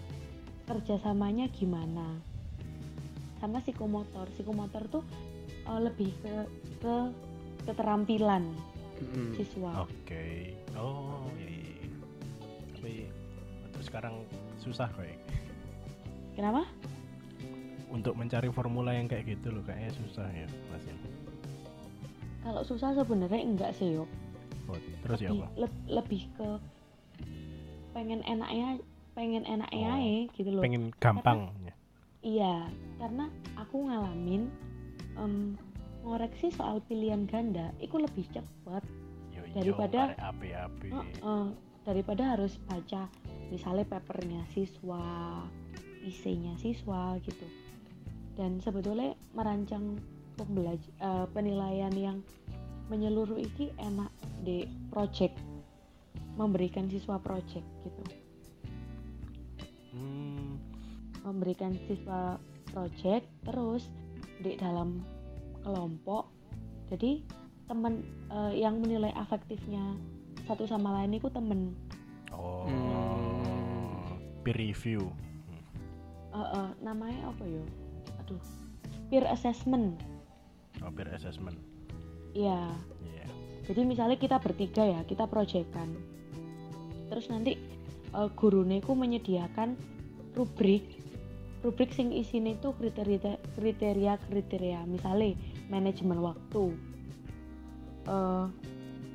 kerjasamanya 0.65 1.45
gimana 1.53 2.17
sama 3.37 3.59
psikomotor 3.59 4.25
psikomotor 4.31 4.83
tuh 4.89 5.03
eh, 5.65 5.79
lebih 5.81 6.11
ke 6.19 6.33
ke 6.79 6.95
keterampilan 7.63 8.45
Mm-mm. 8.95 9.35
siswa 9.35 9.83
Oke. 9.83 10.55
Oh, 10.73 11.27
iya. 11.35 11.51
iya. 11.51 11.87
Tapi 12.71 12.93
untuk 13.65 13.81
sekarang 13.83 14.15
susah 14.55 14.87
kayak 14.93 15.19
kenapa 16.33 16.63
untuk 17.87 18.13
mencari 18.13 18.47
formula 18.49 18.91
yang 18.91 19.07
kayak 19.07 19.27
gitu 19.29 19.51
loh 19.51 19.63
kayaknya 19.63 19.91
susah 19.95 20.27
ya 20.27 20.47
Mas 20.67 20.83
ya. 20.83 20.95
kalau 22.41 22.61
susah 22.61 22.91
sebenarnya 22.93 23.41
enggak 23.41 23.71
sih 23.73 23.93
yuk 23.93 24.09
Oh, 24.65 24.73
terus 25.01 25.21
ya 25.21 25.29
apa? 25.29 25.45
leb- 25.55 25.85
lebih 25.85 26.25
ke 26.33 26.49
pengen 27.91 28.25
enaknya 28.25 28.81
pengen 29.13 29.45
enaknya 29.45 29.87
Oh, 29.87 29.99
aja 30.01 30.33
gitu 30.33 30.49
loh 30.51 30.63
Pengen 30.65 30.89
gampang 30.97 31.53
ya. 31.61 31.64
Iya, 32.25 32.65
karena 32.97 33.29
aku 33.53 33.85
ngalamin 33.85 34.49
em, 35.13 35.53
ngoreksi 36.01 36.49
soal 36.49 36.81
pilihan 36.89 37.29
ganda 37.29 37.69
itu 37.77 38.01
lebih 38.01 38.25
cepat 38.33 38.81
yo, 39.29 39.45
Daripada- 39.53 40.17
arek 40.17 40.21
api-api. 40.33 40.87
Heeh, 40.89 41.45
daripada 41.85 42.33
harus 42.33 42.57
baca 42.65 43.05
misalnya 43.53 43.85
papernya 43.85 44.41
siswa, 44.49 45.45
isinya 46.01 46.57
siswa 46.57 47.13
gitu. 47.21 47.45
Dan 48.33 48.57
sebetulnya 48.57 49.13
merancang 49.37 50.01
pembelaj- 50.35 50.91
eh, 50.97 51.25
penilaian 51.29 51.93
yang 51.93 52.17
menyeluruh 52.89 53.37
ini 53.37 53.69
enak 53.77 54.09
di 54.41 54.65
project 54.89 55.37
memberikan 56.35 56.89
siswa 56.89 57.21
project 57.21 57.65
gitu. 57.85 58.03
Memberikan 61.25 61.73
siswa 61.89 62.37
project 62.69 63.25
terus 63.43 63.89
di 64.39 64.53
dalam 64.55 65.01
kelompok 65.61 66.29
jadi 66.87 67.25
teman 67.65 68.05
eh, 68.29 68.61
yang 68.61 68.77
menilai 68.77 69.09
afektifnya 69.11 69.97
satu 70.45 70.63
sama 70.63 71.01
lain 71.01 71.17
itu 71.17 71.27
temen 71.27 71.73
Oh. 72.29 72.67
Hmm. 72.67 74.19
Peer 74.43 74.59
review. 74.59 75.07
Eh, 76.29 76.47
eh, 76.51 76.69
namanya 76.83 77.31
apa 77.31 77.47
ya 77.47 77.63
aduh 78.19 78.43
peer 79.07 79.23
assessment 79.25 79.95
Oh, 80.83 80.91
peer 80.91 81.07
assessment. 81.09 81.55
ya 82.35 82.67
Iya. 83.01 83.25
jadi 83.63 83.81
misalnya 83.87 84.19
kita 84.19 84.43
bertiga 84.43 84.83
ya 84.83 84.99
kita 85.07 85.23
projectkan 85.25 85.95
terus 87.07 87.31
nanti 87.31 87.55
eh, 88.11 88.29
gurune 88.35 88.83
ku 88.83 88.91
menyediakan 88.93 89.79
rubrik 90.35 90.83
rubrik 91.65 91.89
sing 91.91 92.13
isine 92.13 92.53
itu 92.53 92.69
kriteria 92.77 93.41
kriteria 93.57 94.13
kriteria 94.29 94.85
misalnya 94.85 95.33
manajemen 95.67 96.21
waktu 96.21 96.77
Eh, 98.05 98.45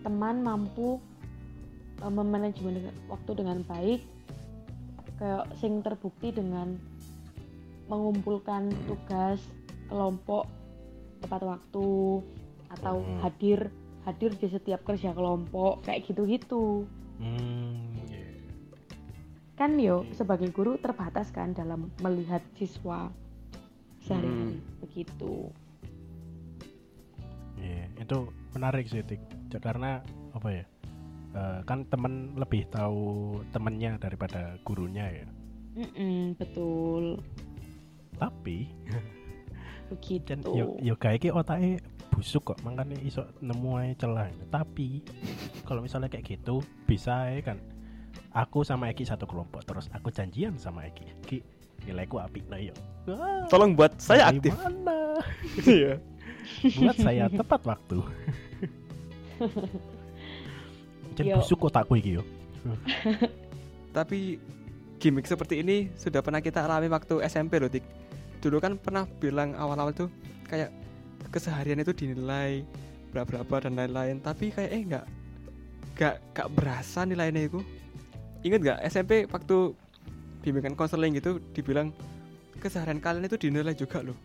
teman 0.02 0.42
mampu 0.42 0.98
eh, 2.02 2.10
memanajemen 2.10 2.90
waktu 3.06 3.30
dengan 3.38 3.62
baik 3.62 4.02
kayak 5.14 5.46
sing 5.62 5.78
terbukti 5.78 6.34
dengan 6.34 6.74
mengumpulkan 7.86 8.74
tugas 8.90 9.38
kelompok 9.86 10.50
tepat 11.22 11.42
waktu 11.46 12.18
atau 12.66 12.94
Hmm. 12.98 13.18
hadir 13.22 13.70
hadir 14.02 14.34
di 14.34 14.50
setiap 14.50 14.82
kerja 14.82 15.14
kelompok 15.14 15.86
kayak 15.86 16.10
gitu-gitu 16.10 16.82
Hmm. 17.22 17.99
Kan 19.60 19.76
yo 19.76 20.08
sebagai 20.16 20.48
guru 20.56 20.80
terbatas 20.80 21.28
kan 21.28 21.52
dalam 21.52 21.92
melihat 22.00 22.40
siswa 22.56 23.12
sehari-hari 24.00 24.56
begitu 24.80 25.52
Iya, 27.60 27.92
itu 28.00 28.18
menarik 28.56 28.88
sih, 28.88 29.04
Tik. 29.04 29.20
Karena 29.60 30.00
apa 30.32 30.48
ya? 30.48 30.64
eh, 31.36 31.60
kan 31.68 31.84
temen 31.92 32.34
lebih 32.40 32.66
tahu 32.72 33.36
temennya 33.54 34.00
daripada 34.00 34.56
gurunya 34.64 35.06
ya. 35.12 35.26
Mm-mm, 35.76 36.34
betul 36.34 37.22
Tapi 38.18 38.66
begitu 39.92 40.26
kan 40.26 40.40
yo 40.50 40.74
yo 40.82 40.94
kayak 40.98 41.30
otake 41.30 41.78
busuk 42.10 42.54
kok, 42.54 42.58
makanya 42.66 42.98
iso 43.04 43.28
nemu 43.38 43.70
ae 43.78 43.92
celah. 43.94 44.32
Tapi 44.50 45.04
kalau 45.68 45.84
misalnya 45.84 46.10
kayak 46.10 46.26
gitu 46.40 46.64
bisa 46.88 47.30
ya 47.30 47.44
kan. 47.44 47.60
Aku 48.30 48.62
sama 48.62 48.86
Eki 48.94 49.02
satu 49.02 49.26
kelompok, 49.26 49.66
terus 49.66 49.90
aku 49.90 50.14
janjian 50.14 50.54
sama 50.54 50.86
Eki. 50.86 51.04
Ki, 51.26 51.38
nilaiku 51.82 52.22
apik 52.22 52.46
nah 52.46 52.62
yo. 52.62 52.70
Wah, 53.10 53.46
tolong 53.50 53.74
buat 53.74 53.98
saya 53.98 54.30
aktif 54.30 54.54
bagaimana? 54.54 55.18
iya 55.66 55.98
Buat 56.78 56.96
saya 57.00 57.24
tepat 57.26 57.60
waktu. 57.66 57.98
Jadi 61.18 61.28
busuk 61.34 61.66
otakku 61.66 61.98
iki 61.98 62.20
yo. 62.20 62.24
tapi 63.90 64.38
gimmick 65.02 65.26
seperti 65.26 65.64
ini 65.64 65.90
sudah 65.98 66.22
pernah 66.22 66.38
kita 66.38 66.62
alami 66.62 66.86
waktu 66.92 67.24
SMP 67.26 67.58
loh 67.58 67.72
Tik 67.72 67.82
dulu 68.44 68.60
kan 68.62 68.76
pernah 68.76 69.08
bilang 69.18 69.56
awal-awal 69.56 69.90
tuh 69.96 70.12
kayak 70.46 70.70
keseharian 71.32 71.80
itu 71.82 71.92
dinilai 71.92 72.62
bla 73.10 73.26
bla 73.26 73.58
dan 73.58 73.74
lain-lain 73.74 74.22
tapi 74.22 74.54
kayak 74.54 74.70
eh 74.70 74.82
nggak 74.86 75.04
nggak 75.98 76.14
nggak 76.32 76.48
berasa 76.54 77.02
nilainya 77.02 77.50
itu 77.50 77.60
ingat 78.40 78.60
nggak 78.64 78.78
SMP 78.88 79.28
waktu 79.28 79.76
bimbingan 80.40 80.72
konseling 80.72 81.12
gitu 81.16 81.36
dibilang 81.52 81.92
keseharian 82.60 83.00
kalian 83.00 83.28
itu 83.28 83.36
dinilai 83.36 83.76
juga 83.76 84.00
loh. 84.00 84.16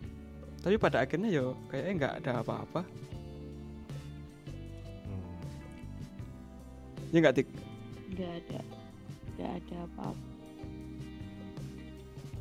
Tapi 0.63 0.75
pada 0.80 1.04
akhirnya 1.04 1.30
yo 1.30 1.56
kayaknya 1.69 1.93
nggak 1.99 2.13
ada 2.23 2.32
apa-apa. 2.41 2.82
Hmm. 5.06 5.36
ya 7.12 7.17
nggak 7.21 7.36
Tik? 7.36 7.47
Nggak 8.15 8.32
ada. 8.39 8.60
Nggak 9.36 9.51
ada 9.60 9.75
apa-apa. 9.84 10.28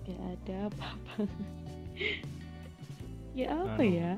Nggak 0.04 0.22
ada 0.22 0.56
apa-apa. 0.70 1.14
Ya 3.34 3.50
apa 3.50 3.82
Anu. 3.82 3.98
ya? 3.98 4.14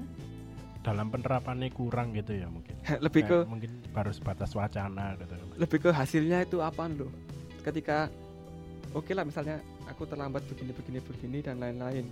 dalam 0.85 1.09
penerapannya 1.11 1.73
kurang 1.73 2.13
gitu 2.13 2.37
ya 2.37 2.47
mungkin. 2.47 2.77
Lebih 3.05 3.23
ke 3.27 3.37
Kayak 3.43 3.49
mungkin 3.49 3.73
baru 3.91 4.13
sebatas 4.13 4.53
wacana 4.53 5.17
gitu. 5.19 5.35
Lebih 5.57 5.79
ke 5.83 5.91
hasilnya 5.91 6.45
itu 6.45 6.61
apa 6.61 6.85
loh 6.87 7.09
ketika 7.67 8.07
oke 8.95 9.11
lah 9.11 9.27
misalnya 9.27 9.59
aku 9.91 10.07
terlambat 10.07 10.47
begini 10.47 10.71
begini 10.71 10.99
begini 11.03 11.39
dan 11.43 11.59
lain-lain. 11.59 12.07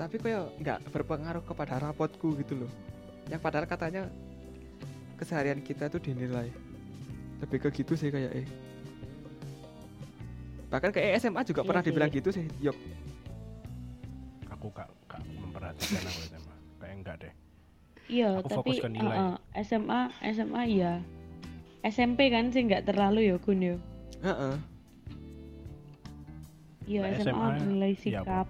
Tapi 0.00 0.16
kayak 0.16 0.56
nggak 0.64 0.78
berpengaruh 0.88 1.44
kepada 1.44 1.76
rapotku 1.76 2.32
gitu 2.40 2.64
loh. 2.64 2.70
Yang 3.28 3.40
padahal 3.44 3.68
katanya 3.68 4.02
keseharian 5.20 5.60
kita 5.60 5.92
itu 5.92 6.00
dinilai. 6.00 6.48
Lebih 7.44 7.68
ke 7.68 7.84
gitu 7.84 7.92
sih 7.96 8.08
kayak 8.08 8.32
eh. 8.32 8.48
Bahkan 10.72 10.90
kayak 10.94 11.20
SMA 11.20 11.42
juga 11.44 11.60
Iya 11.60 11.68
pernah 11.68 11.82
sih. 11.84 11.88
dibilang 11.92 12.10
gitu 12.10 12.30
sih 12.32 12.46
yok. 12.64 12.76
Aku 14.56 14.72
gak, 14.72 14.88
gak 15.08 15.20
memperhatikan 15.36 16.00
aku 16.04 16.20
SMA 16.28 16.54
kayak 16.80 16.94
enggak 16.96 17.16
deh. 17.20 17.32
Iya 18.10 18.28
Aku 18.40 18.48
tapi 18.48 18.56
fokus 18.56 18.76
ke 18.80 18.88
nilai. 18.88 19.16
uh-uh, 19.16 19.36
SMA 19.62 20.00
SMA 20.32 20.62
ya 20.72 20.92
SMP 21.80 22.28
kan 22.28 22.52
sih 22.52 22.64
nggak 22.64 22.88
terlalu 22.88 23.32
ya 23.32 23.36
Gun 23.40 23.60
ya. 23.60 23.76
Heeh. 24.20 24.54
Iya 26.84 27.00
Nah, 27.06 27.10
SMA, 27.16 27.24
SMA, 27.24 27.46
nilai 27.70 27.92
iya, 27.92 28.00
sikap. 28.00 28.46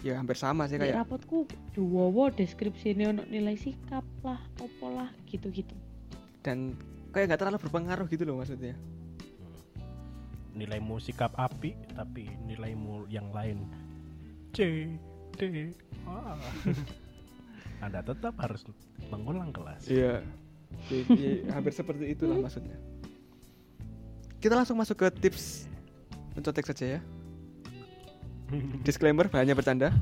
Ya 0.00 0.16
hampir 0.16 0.32
sama 0.32 0.64
sih 0.64 0.80
Di 0.80 0.88
kayak 0.88 1.04
rapotku 1.04 1.44
duwowo 1.76 2.32
deskripsi 2.32 2.96
ini 2.96 3.12
untuk 3.12 3.28
nilai 3.28 3.52
sikap 3.52 4.00
lah, 4.24 4.40
opo 4.56 4.86
lah 4.90 5.12
gitu-gitu. 5.28 5.76
dan 6.40 6.72
kayak 7.12 7.28
nggak 7.28 7.40
terlalu 7.44 7.58
berpengaruh 7.60 8.08
gitu 8.08 8.24
loh 8.24 8.40
maksudnya. 8.40 8.72
nilaimu 10.50 10.96
sikap 10.98 11.30
api 11.36 11.76
tapi 11.94 12.26
nilaimu 12.42 13.06
yang 13.06 13.28
lain 13.30 13.68
C 14.50 14.88
D 15.36 15.70
A 16.08 16.34
Anda 17.84 18.00
tetap 18.02 18.34
harus 18.40 18.64
mengulang 19.08 19.52
kelas 19.52 19.84
Iya. 19.86 20.24
Jadi 20.88 21.44
hampir 21.52 21.70
seperti 21.70 22.12
itulah 22.12 22.40
maksudnya. 22.40 22.74
Kita 24.40 24.56
langsung 24.56 24.80
masuk 24.80 24.96
ke 24.96 25.08
tips 25.12 25.68
mencontek 26.32 26.64
saja 26.72 26.96
ya. 26.96 27.00
Disclaimer 28.80 29.28
hanya 29.36 29.52
bercanda. 29.52 29.92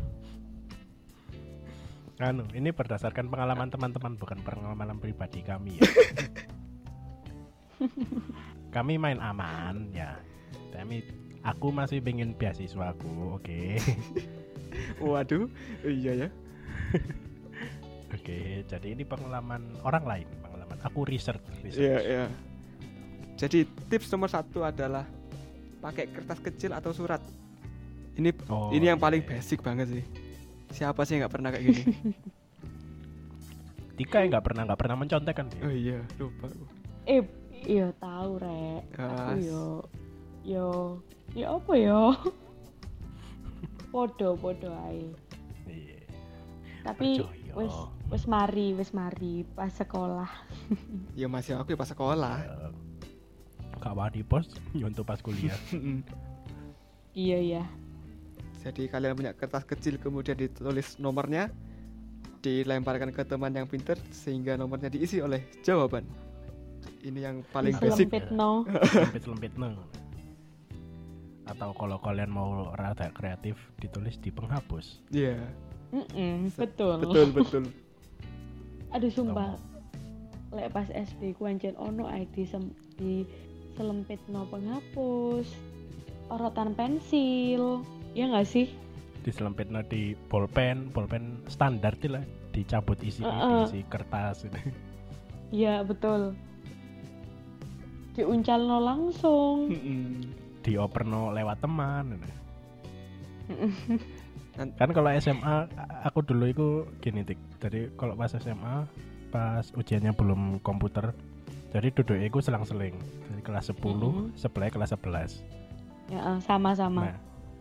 Anu, 2.22 2.46
ini 2.54 2.70
berdasarkan 2.70 3.30
pengalaman 3.30 3.70
teman-teman 3.70 4.14
bukan 4.14 4.38
pengalaman 4.42 4.98
pribadi 5.02 5.42
kami 5.42 5.78
ya. 5.78 5.90
kami 8.74 8.94
main 8.98 9.18
aman 9.18 9.90
ya. 9.90 10.18
Tapi 10.70 11.02
aku 11.42 11.74
masih 11.74 11.98
pengen 11.98 12.34
beasiswaku, 12.34 13.38
oke. 13.38 13.78
Waduh, 15.02 15.50
iya 15.82 16.26
ya. 16.26 16.28
Oke, 18.14 18.66
jadi 18.66 18.86
ini 18.94 19.02
pengalaman 19.02 19.78
orang 19.82 20.04
lain, 20.06 20.26
pengalaman 20.42 20.78
aku 20.82 21.06
research, 21.06 21.42
research. 21.62 21.82
Iya, 21.86 21.98
iya. 22.02 22.24
Jadi 23.38 23.62
tips 23.86 24.10
nomor 24.10 24.26
satu 24.26 24.66
adalah 24.66 25.06
pakai 25.78 26.10
kertas 26.10 26.42
kecil 26.42 26.74
atau 26.74 26.90
surat. 26.90 27.22
Ini 28.18 28.34
Oh, 28.50 28.74
ini 28.74 28.90
yang 28.90 28.98
paling 28.98 29.22
basic 29.22 29.62
banget 29.62 29.86
sih. 29.94 30.04
Siapa 30.74 31.06
sih 31.06 31.16
yang 31.16 31.26
nggak 31.26 31.34
pernah 31.38 31.50
kayak 31.54 31.64
gini? 31.70 31.82
Tika 33.98 34.26
yang 34.26 34.34
nggak 34.34 34.46
pernah 34.46 34.62
nggak 34.66 34.80
pernah 34.82 34.96
mencontek 34.98 35.34
kan 35.38 35.46
dia. 35.46 35.62
oh 35.62 35.74
iya, 35.74 35.98
lupa. 36.18 36.50
Eh, 37.06 37.22
iya 37.62 37.94
tahu 38.02 38.42
rek. 38.42 38.82
Aku 38.98 39.32
yo 39.38 39.64
yo 40.42 40.68
ya 41.38 41.54
apa 41.54 41.72
yo? 41.78 42.02
podo 43.94 44.34
podo 44.34 44.74
ae. 44.90 45.14
Iya. 45.70 45.98
Tapi 46.82 47.22
wis 47.54 47.74
wis 48.10 48.24
mari 48.26 48.74
wis 48.74 48.90
mari 48.90 49.46
pas 49.54 49.70
sekolah. 49.70 50.30
Ya 51.14 51.30
masih 51.30 51.54
aku 51.54 51.74
ya 51.74 51.78
pas 51.78 51.90
sekolah. 51.90 52.36
Eh, 52.42 52.70
Kak 53.78 53.94
Wadi 53.96 54.20
pos 54.26 54.46
nyontoh 54.74 55.06
pas 55.08 55.18
kuliah. 55.22 55.56
Iya 57.18 57.38
ya. 57.42 57.64
Jadi 58.62 58.86
kalian 58.86 59.18
punya 59.18 59.32
kertas 59.34 59.66
kecil 59.66 59.98
kemudian 59.98 60.38
ditulis 60.38 61.02
nomornya, 61.02 61.50
dilemparkan 62.46 63.10
ke 63.10 63.26
teman 63.26 63.50
yang 63.50 63.66
pinter 63.66 63.98
sehingga 64.14 64.54
nomornya 64.54 64.86
diisi 64.86 65.18
oleh 65.18 65.42
jawaban. 65.66 66.06
Ini 67.02 67.18
yang 67.18 67.36
paling 67.50 67.74
basic. 67.74 68.06
Selempit 68.06 68.30
no. 68.30 68.62
Lempit-lempit 68.70 69.54
no. 69.58 69.82
Atau 71.50 71.74
kalau 71.74 71.98
kalian 71.98 72.30
mau 72.30 72.70
rada 72.76 73.10
kreatif 73.10 73.58
ditulis 73.82 74.14
di 74.22 74.30
penghapus. 74.30 75.02
Iya, 75.10 75.42
Mm-mm, 75.90 76.52
betul. 76.54 77.02
betul 77.02 77.26
betul. 77.34 77.64
Aduh 78.92 79.10
sumpah. 79.10 79.56
Lek 80.48 80.72
pas 80.72 80.88
SD 80.88 81.36
ku 81.36 81.44
ancen 81.44 81.76
ono 81.76 82.08
di 82.32 82.42
sem 82.46 82.62
di 82.96 83.24
selempit 83.78 84.18
no 84.26 84.42
penghapus. 84.50 85.46
Orotan 86.34 86.74
pensil. 86.74 87.86
Ya 88.18 88.26
nggak 88.26 88.50
sih? 88.50 88.66
Diselempit 89.22 89.70
no 89.70 89.86
di 89.86 90.18
bolpen, 90.26 90.90
bolpen 90.90 91.38
standar 91.46 91.94
lah 92.10 92.26
dicabut 92.50 92.98
isi 93.06 93.22
Heeh. 93.22 93.70
isi 93.70 93.80
kertas. 93.86 94.42
Iya 95.54 95.80
betul. 95.88 96.34
Diuncal 98.18 98.66
no 98.66 98.82
langsung. 98.82 99.70
dioper 100.66 101.06
no 101.06 101.30
lewat 101.30 101.62
teman. 101.62 102.18
kan 104.58 104.90
kalau 104.90 105.08
SMA 105.22 105.70
aku 106.02 106.20
dulu 106.26 106.44
itu 106.50 106.66
gini 106.98 107.22
tik. 107.22 107.38
Jadi 107.62 107.94
kalau 107.94 108.18
pas 108.18 108.34
SMA 108.34 108.84
pas 109.30 109.64
ujiannya 109.76 110.12
belum 110.16 110.58
komputer 110.66 111.14
jadi 111.68 111.88
duduk 111.92 112.16
itu 112.16 112.38
selang-seling 112.40 112.96
dari 113.28 113.42
kelas 113.42 113.68
10 113.68 114.08
Mhm. 114.08 114.24
sebelah 114.34 114.68
kelas 114.68 114.90
11 114.90 115.44
Ya 116.08 116.20
eh, 116.24 116.38
sama-sama. 116.40 117.04
Nah, 117.04 117.16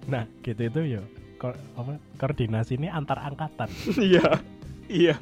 nah 0.08 0.24
gitu 0.40 0.62
itu 0.64 0.82
yo. 0.88 1.04
Ko- 1.36 1.54
apa, 1.76 2.00
koordinasi 2.18 2.76
ini 2.76 2.88
antar 2.88 3.20
angkatan. 3.20 3.68
Iya, 4.00 4.24
iya. 4.88 5.16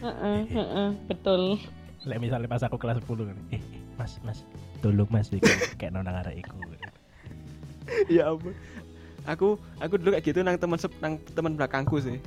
Heeh, 0.00 0.40
heeh, 0.48 0.88
betul. 1.06 1.60
Lek 2.02 2.18
misalnya 2.18 2.48
pas 2.48 2.60
aku 2.60 2.76
kelas 2.76 2.98
10 2.98 3.28
kan, 3.28 3.36
eh, 3.50 3.60
Mas, 3.94 4.16
Mas, 4.20 4.40
tolong 4.80 5.06
Mas 5.06 5.28
iki 5.28 5.44
kayak 5.76 5.92
nona 5.92 6.16
arek 6.18 6.40
iku. 6.40 6.56
Ya 8.08 8.26
ampun. 8.26 8.56
Aku 9.24 9.56
aku 9.78 9.94
dulu 9.96 10.12
kayak 10.12 10.24
gitu 10.24 10.40
nang 10.40 10.56
teman 10.56 10.76
sep- 10.76 10.96
nang 10.98 11.16
teman 11.32 11.54
belakangku 11.54 12.00
sih. 12.00 12.18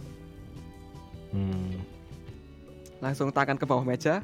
Hmm, 1.29 1.73
Langsung 2.97 3.29
tangan 3.29 3.57
ke 3.57 3.65
bawah 3.65 3.83
meja. 3.83 4.21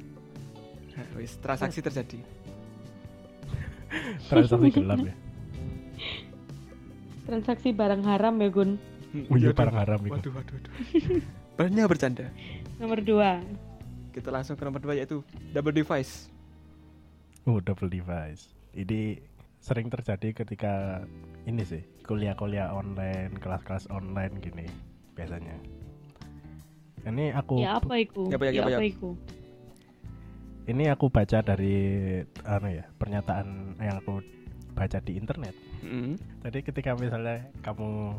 Wis 1.19 1.37
transaksi 1.41 1.79
terjadi. 1.81 2.19
transaksi 4.29 4.69
gelap 4.73 4.99
ya. 5.01 5.15
Transaksi 7.23 7.69
barang 7.71 8.03
haram 8.03 8.35
ya 8.41 8.49
Gun. 8.49 8.71
Oh 9.29 9.37
iya 9.37 9.53
barang 9.53 9.77
haram 9.77 10.01
itu. 10.09 10.09
Waduh, 10.09 10.31
waduh, 10.33 10.53
waduh. 10.57 10.73
Banyak 11.53 11.85
bercanda. 11.85 12.25
Nomor 12.81 12.97
dua. 13.05 13.45
Kita 14.09 14.33
langsung 14.33 14.57
ke 14.57 14.65
nomor 14.65 14.81
dua 14.81 14.97
yaitu 14.97 15.21
double 15.53 15.69
device. 15.69 16.33
Oh, 17.45 17.61
double 17.61 17.93
device. 17.93 18.49
Ini 18.73 19.21
sering 19.61 19.93
terjadi 19.93 20.33
ketika 20.33 21.05
ini 21.45 21.61
sih, 21.61 21.85
kuliah-kuliah 22.09 22.73
online, 22.73 23.37
kelas-kelas 23.37 23.85
online 23.93 24.41
gini 24.41 24.65
biasanya. 25.13 25.61
Ini 27.05 27.37
aku 27.37 27.61
Ya 27.61 27.77
apa 27.77 28.01
iku? 28.01 28.33
Ya 28.33 28.41
apa, 28.41 28.43
ya, 28.49 28.51
ya 28.51 28.61
apa, 28.65 28.71
ya? 28.73 28.77
apa 28.81 28.85
iku? 28.89 29.09
Ini 30.63 30.87
aku 30.87 31.11
baca 31.11 31.43
dari 31.43 32.19
anu 32.47 32.67
ya, 32.71 32.85
pernyataan 32.95 33.75
yang 33.83 33.99
aku 33.99 34.23
baca 34.71 34.97
di 35.03 35.19
internet. 35.19 35.55
Mm. 35.83 36.15
Jadi 36.47 36.59
ketika 36.63 36.95
misalnya 36.95 37.51
kamu 37.61 38.15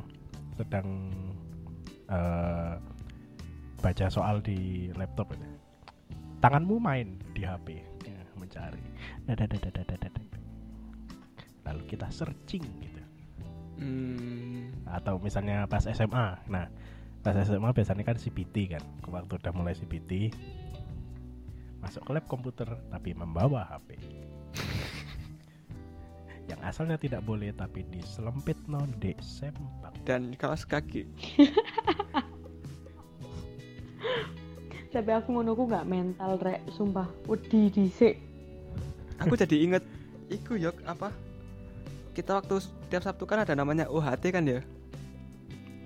sedang 0.60 1.10
eh, 2.12 2.74
baca 3.80 4.06
soal 4.12 4.44
di 4.44 4.88
laptop 4.92 5.32
ini, 5.34 5.48
tanganmu 6.44 6.76
main 6.76 7.16
di 7.32 7.48
HP 7.48 7.80
ya, 8.04 8.20
mencari, 8.36 8.84
lalu 11.64 11.82
kita 11.88 12.08
searching 12.12 12.64
gitu. 12.84 13.02
Hmm. 13.74 14.70
Atau 14.86 15.18
misalnya 15.18 15.66
pas 15.66 15.82
SMA, 15.82 16.38
nah 16.46 16.68
pas 17.24 17.34
SMA 17.40 17.72
biasanya 17.72 18.04
kan 18.04 18.20
CBT 18.20 18.76
kan, 18.76 18.84
waktu 19.08 19.40
udah 19.40 19.52
mulai 19.56 19.74
CBT 19.74 20.30
masuk 21.84 22.00
ke 22.08 22.10
lab 22.16 22.24
komputer 22.24 22.68
tapi 22.88 23.12
membawa 23.12 23.68
HP. 23.68 24.00
yang 26.50 26.60
asalnya 26.64 26.96
tidak 26.96 27.20
boleh 27.24 27.52
tapi 27.52 27.84
diselempit 27.92 28.56
non 28.68 28.88
sempak 29.20 29.92
Dan 30.08 30.32
kaos 30.40 30.64
kaki. 30.64 31.04
Tapi 34.94 35.10
aku 35.10 35.34
ngono 35.34 35.58
ku 35.58 35.66
gak 35.66 35.90
mental 35.90 36.38
rek, 36.38 36.62
sumpah. 36.70 37.10
Wedi 37.26 37.66
dhisik. 37.66 38.14
Aku 39.18 39.34
jadi 39.34 39.66
inget 39.66 39.82
iku 40.30 40.54
yok 40.54 40.78
apa? 40.86 41.10
Kita 42.14 42.38
waktu 42.38 42.62
tiap 42.86 43.02
Sabtu 43.02 43.26
kan 43.26 43.42
ada 43.42 43.58
namanya 43.58 43.90
UHT 43.90 44.30
kan 44.30 44.46
ya. 44.46 44.62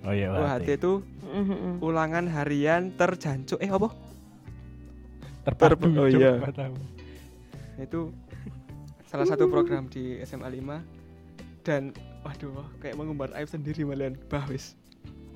oh 0.05 0.13
iya 0.13 0.29
UHT 0.29 0.77
itu 0.77 1.01
Heeh, 1.25 1.41
heeh. 1.41 1.75
ulangan 1.81 2.29
harian 2.29 2.93
terjancuk. 3.01 3.57
Eh 3.65 3.73
apa? 3.73 3.89
Terpadu 5.49 5.89
Oh 5.97 6.09
iya. 6.09 6.37
Itu 7.81 8.13
salah 9.09 9.25
satu 9.25 9.49
program 9.49 9.89
di 9.89 10.21
SMA 10.29 10.53
5 10.61 11.65
dan 11.65 11.97
waduh 12.21 12.65
kayak 12.85 12.97
mengumbar 13.01 13.33
aib 13.41 13.49
sendiri 13.49 13.89
malian 13.89 14.21
bahwis. 14.29 14.77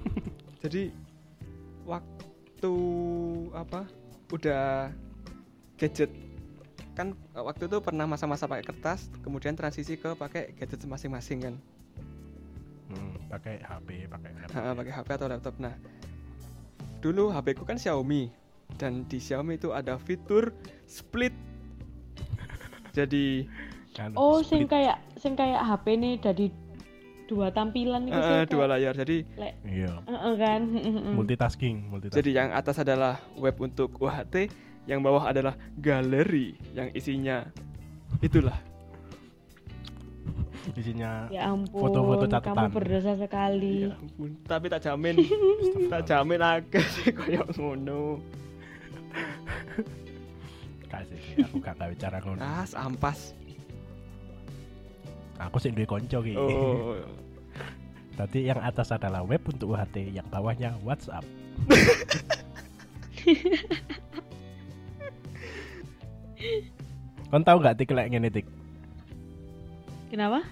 jadi 0.63 0.93
waktu 1.89 2.75
apa? 3.57 3.89
Udah 4.29 4.93
gadget. 5.81 6.13
Kan 6.93 7.17
eh, 7.33 7.41
waktu 7.41 7.65
itu 7.65 7.81
pernah 7.81 8.05
masa-masa 8.05 8.45
pakai 8.45 8.65
kertas 8.69 9.09
kemudian 9.25 9.57
transisi 9.57 9.97
ke 9.97 10.13
pakai 10.13 10.53
gadget 10.53 10.85
masing-masing 10.85 11.39
kan? 11.41 11.55
Hmm, 12.93 13.17
pakai 13.33 13.65
HP 13.65 13.89
pakai 14.13 14.31
laptop 14.37 14.61
Ha, 14.61 14.77
pakai 14.77 14.93
HP 14.93 15.09
atau 15.17 15.29
laptop. 15.33 15.55
Nah 15.57 15.75
dulu 17.01 17.33
HP 17.33 17.57
ku 17.57 17.65
kan 17.65 17.81
Xiaomi 17.81 18.42
dan 18.75 19.05
di 19.05 19.17
Xiaomi 19.17 19.57
itu 19.57 19.71
ada 19.71 19.97
fitur 19.97 20.51
split 20.85 21.33
jadi 22.91 23.47
Kan 23.91 24.13
Oh, 24.15 24.41
sing 24.41 24.65
split. 24.65 24.73
kayak 24.73 24.97
sing 25.15 25.33
kayak 25.33 25.61
HP 25.63 25.85
nih 25.95 26.15
dari 26.17 26.47
dua 27.25 27.49
tampilan 27.49 28.05
itu 28.05 28.17
eh, 28.17 28.45
dua 28.47 28.65
layar 28.67 28.93
jadi 28.95 29.21
Iya. 29.63 30.01
Heeh 30.03 30.35
kan? 30.35 30.61
Multitasking, 31.13 31.87
multitasking. 31.87 32.17
jadi 32.19 32.31
yang 32.35 32.49
atas 32.51 32.77
adalah 32.79 33.21
web 33.35 33.53
untuk 33.59 33.93
UHT 33.95 34.49
yang 34.85 34.99
bawah 34.99 35.27
adalah 35.27 35.53
galeri 35.75 36.53
yang 36.73 36.89
isinya 36.91 37.45
itulah 38.19 38.57
isinya 40.73 41.27
Ya 41.29 41.49
ampun, 41.49 41.75
Foto-foto 41.83 42.25
kamu 42.25 42.33
catatan. 42.33 42.69
berdosa 42.71 43.13
sekali. 43.15 43.77
ya 43.85 43.95
ampun 43.95 44.31
tapi 44.43 44.67
tak 44.69 44.81
jamin 44.83 45.15
tak 45.89 46.03
jamin 46.05 46.41
akeh 46.41 46.85
sih 46.93 47.11
koyo 47.11 47.45
ngono 47.53 48.23
kasih 50.87 51.19
sih, 51.19 51.35
aku 51.41 51.57
gak 51.59 51.77
gawe 51.77 51.95
cara 51.97 52.19
ngono. 52.21 52.41
ah 52.41 52.65
ampas 52.79 53.33
Aku 55.41 55.59
sih 55.59 55.75
duwe 55.75 55.83
konco 55.83 56.23
ki. 56.23 56.39
oh 56.39 56.95
Tadi 58.15 58.47
yang 58.47 58.61
atas 58.61 58.93
adalah 58.93 59.25
web 59.25 59.43
untuk 59.43 59.75
UHT, 59.75 60.13
yang 60.13 60.29
bawahnya 60.29 60.77
WhatsApp. 60.85 61.25
Kon 67.31 67.43
tahu 67.43 67.59
nggak 67.65 67.77
tik 67.81 67.95
lek 67.97 68.09
ngene 68.13 68.29
tik? 68.29 68.47
Kenapa? 70.13 70.45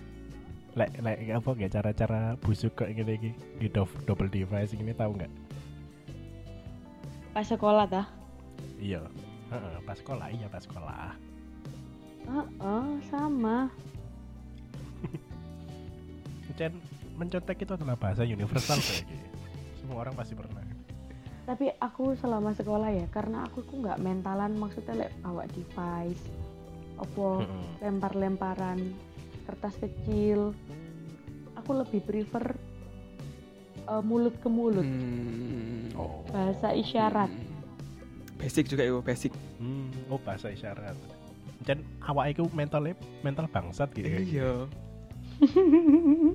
Lek 0.73 0.91
lek 1.03 1.19
apa 1.29 1.51
ya 1.61 1.69
cara-cara 1.69 2.21
busuk 2.41 2.73
kok 2.73 2.89
ngene 2.89 3.13
iki 3.21 3.31
di 3.61 3.67
do- 3.69 4.01
double 4.09 4.31
device 4.33 4.73
ini 4.73 4.97
tahu 4.97 5.13
nggak? 5.21 5.33
Pas 7.37 7.45
sekolah 7.45 7.85
tah? 7.87 8.07
Iya. 8.81 9.05
Heeh, 9.51 9.77
pas 9.85 9.97
sekolah 9.99 10.27
iya 10.33 10.47
pas 10.49 10.63
sekolah. 10.65 11.13
Heeh, 12.25 12.87
sama. 13.07 13.69
Dan 16.57 16.77
mencontek 17.17 17.65
itu 17.65 17.73
adalah 17.73 17.97
bahasa 17.97 18.25
universal 18.25 18.81
kayak 18.87 19.05
gitu. 19.05 19.27
Semua 19.81 20.05
orang 20.07 20.15
pasti 20.17 20.33
pernah. 20.33 20.65
Tapi 21.45 21.67
aku 21.83 22.15
selama 22.15 22.55
sekolah 22.55 22.95
ya, 22.95 23.07
karena 23.11 23.43
aku 23.49 23.65
ku 23.67 23.83
nggak 23.83 23.99
mentalan 23.99 24.55
maksudnya 24.55 25.09
lek 25.09 25.13
bawa 25.19 25.49
device, 25.51 26.23
opo 26.95 27.43
lempar-lemparan 27.83 28.95
kertas 29.49 29.75
kecil. 29.81 30.55
Aku 31.59 31.75
lebih 31.75 32.07
prefer 32.07 32.55
eh, 33.83 34.03
mulut 34.05 34.37
ke 34.39 34.47
mulut, 34.47 34.87
Hmm. 34.87 35.91
Oh. 35.99 36.23
bahasa 36.31 36.71
isyarat. 36.71 37.29
Hmm. 37.29 37.50
Basic 38.41 38.65
juga 38.73 38.83
itu 38.89 38.99
basic 39.05 39.33
Hmm, 39.61 39.93
oh 40.09 40.17
bahasa 40.17 40.49
isyarat. 40.49 40.97
Dan 41.61 41.85
awak 42.01 42.33
itu 42.33 42.49
mental 42.57 42.89
mental 43.21 43.45
bangsat 43.53 43.93
gitu. 43.93 44.09
ya. 44.09 44.21
iya 44.25 44.51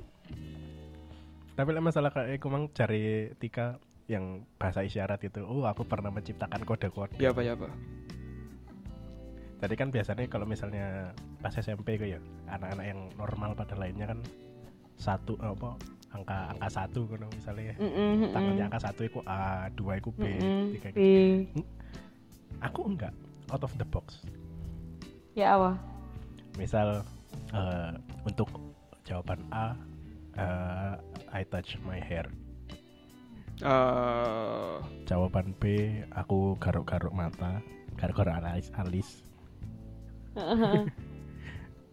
Tapi 1.58 1.70
lah 1.72 1.82
masalah 1.82 2.12
kayak 2.14 2.38
aku 2.38 2.46
mang 2.52 2.68
cari 2.70 3.32
Tika 3.42 3.80
yang 4.06 4.46
bahasa 4.60 4.86
isyarat 4.86 5.18
itu. 5.26 5.42
Oh, 5.42 5.66
aku 5.66 5.82
pernah 5.82 6.14
menciptakan 6.14 6.62
kode-kode. 6.62 7.18
ya 7.18 7.34
apa 7.34 7.42
ya 7.42 7.58
apa 7.58 7.66
Tadi 9.56 9.72
kan 9.72 9.88
biasanya 9.88 10.28
kalau 10.28 10.44
misalnya 10.44 11.16
pas 11.40 11.56
SMP 11.56 11.96
itu 11.96 12.12
ya, 12.12 12.20
anak-anak 12.44 12.86
yang 12.86 13.00
normal 13.16 13.56
pada 13.56 13.72
lainnya 13.72 14.04
kan 14.12 14.20
satu 15.00 15.40
eh, 15.40 15.48
apa 15.48 15.80
angka 16.14 16.54
angka 16.54 16.68
satu 16.70 17.00
kan 17.10 17.26
misalnya 17.32 17.72
ya. 17.72 17.76
Mm-mm, 17.82 18.10
Tangannya 18.32 18.54
mm-mm. 18.62 18.66
angka 18.70 18.80
satu 18.86 19.00
itu 19.04 19.18
A, 19.26 19.66
dua 19.74 19.98
itu 19.98 20.10
B, 20.14 20.24
Mm-mm, 20.26 20.62
tiga 20.78 20.88
B. 20.92 20.98
itu. 20.98 21.60
Aku 22.62 22.80
enggak 22.88 23.12
out 23.52 23.62
of 23.62 23.72
the 23.76 23.86
box. 23.86 24.22
Ya 25.36 25.54
apa? 25.58 25.76
Misal 26.56 27.04
eh, 27.52 27.92
untuk 28.24 28.48
jawaban 29.04 29.44
A, 29.52 29.76
eh, 30.36 30.94
I 31.32 31.42
touch 31.46 31.76
my 31.84 32.00
hair. 32.00 32.24
Eh, 33.60 34.76
Jawaban 35.08 35.56
B, 35.56 35.88
aku 36.12 36.60
garuk-garuk 36.60 37.12
mata, 37.12 37.60
garuk-garuk 37.96 38.36
alis, 38.36 38.68
alis. 38.76 39.08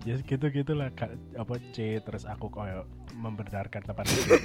Ya 0.04 0.20
gitu 0.20 0.52
gitulah 0.52 0.92
apa 1.40 1.56
C 1.72 1.96
terus 2.04 2.28
aku 2.28 2.52
kayak 2.52 2.84
membenarkan 3.16 3.82
tempat 3.82 4.06
itu. 4.08 4.34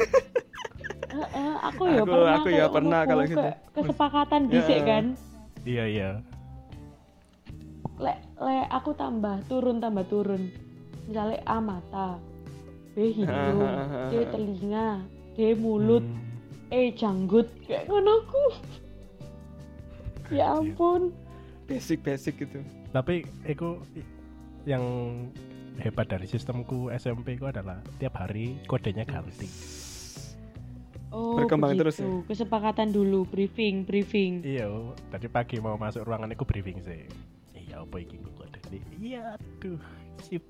Eh, 1.09 1.25
eh, 1.35 1.57
aku 1.65 1.89
ya 1.89 2.05
Aku- 2.05 2.13
pernah 2.13 2.33
aku 2.37 2.49
ya 2.53 2.67
pernah 2.69 3.01
kalau 3.03 3.25
gitu. 3.25 3.41
kayak 3.41 3.57
kesepakatan 3.73 4.41
Ya. 4.45 4.51
dhisik 4.53 4.81
kan? 4.85 5.05
Iya 5.65 5.85
iya. 5.89 6.11
lek 7.97 8.21
lek 8.39 8.67
aku 8.69 8.93
tambah 8.93 9.41
turun 9.49 9.81
tambah 9.81 10.05
turun. 10.07 10.53
Misalnya 11.09 11.41
A 11.43 11.59
mata 11.59 12.21
B 12.93 13.11
hidung 13.11 13.59
D 14.13 14.29
telinga 14.29 15.03
D 15.33 15.57
mulut 15.57 16.05
Hmm, 16.05 16.71
E 16.71 16.93
janggut. 16.93 17.49
Kayak 17.65 17.89
ngono 17.89 18.15
ya 20.29 20.55
ampun. 20.55 21.09
Basic 21.65 22.05
basic 22.05 22.37
gitu. 22.39 22.61
Tapi 22.93 23.25
itu 23.45 23.81
yang 24.65 24.85
hebat 25.79 26.07
dari 26.07 26.25
sistemku 26.25 26.91
SMP 26.91 27.35
itu 27.35 27.47
adalah 27.47 27.79
tiap 27.97 28.17
hari 28.17 28.59
kodenya 28.65 29.03
ganti. 29.03 29.47
oh 31.09 31.39
Berkembang 31.39 31.73
terus 31.75 31.97
begitu. 31.97 32.27
kesepakatan 32.27 32.91
dulu 32.91 33.25
briefing 33.25 33.83
briefing 33.83 34.43
Iya, 34.43 34.69
tadi 35.09 35.27
pagi 35.27 35.57
mau 35.57 35.75
masuk 35.75 36.03
ruangan 36.03 36.31
aku 36.31 36.45
briefing 36.45 36.79
sih. 36.79 37.07
Iya, 37.55 37.81
apa 37.81 37.97
iki 37.97 38.19
kok 38.19 38.35
kode 38.35 38.61
ini? 38.69 38.81
Iya, 39.15 39.35
aduh, 39.35 39.81
sip. 40.21 40.43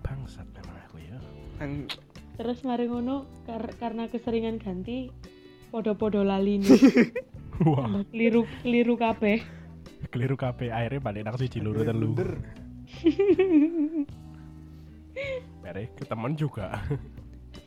Bangsat 0.00 0.46
memang 0.52 0.76
aku 0.80 0.96
ya. 1.00 1.16
Ang- 1.58 1.90
terus 2.36 2.60
mari 2.62 2.84
ngono 2.84 3.24
kar- 3.42 3.74
karena 3.74 4.06
keseringan 4.06 4.56
ganti 4.56 5.08
podo-podo 5.66 6.20
lali 6.20 6.60
nih 6.60 6.68
Wah, 7.64 8.04
keliru 8.06 8.44
keliru 8.60 8.94
kabeh 8.94 9.40
keliru 10.06 10.36
kabeh 10.36 10.68
akhirnya 10.68 11.00
balik 11.00 11.22
nang 11.24 11.34
siji 11.34 11.58
loro 11.58 11.80
telu. 11.80 12.12
Mere 15.62 15.90
ke 15.96 16.04
temen 16.06 16.36
juga. 16.36 16.76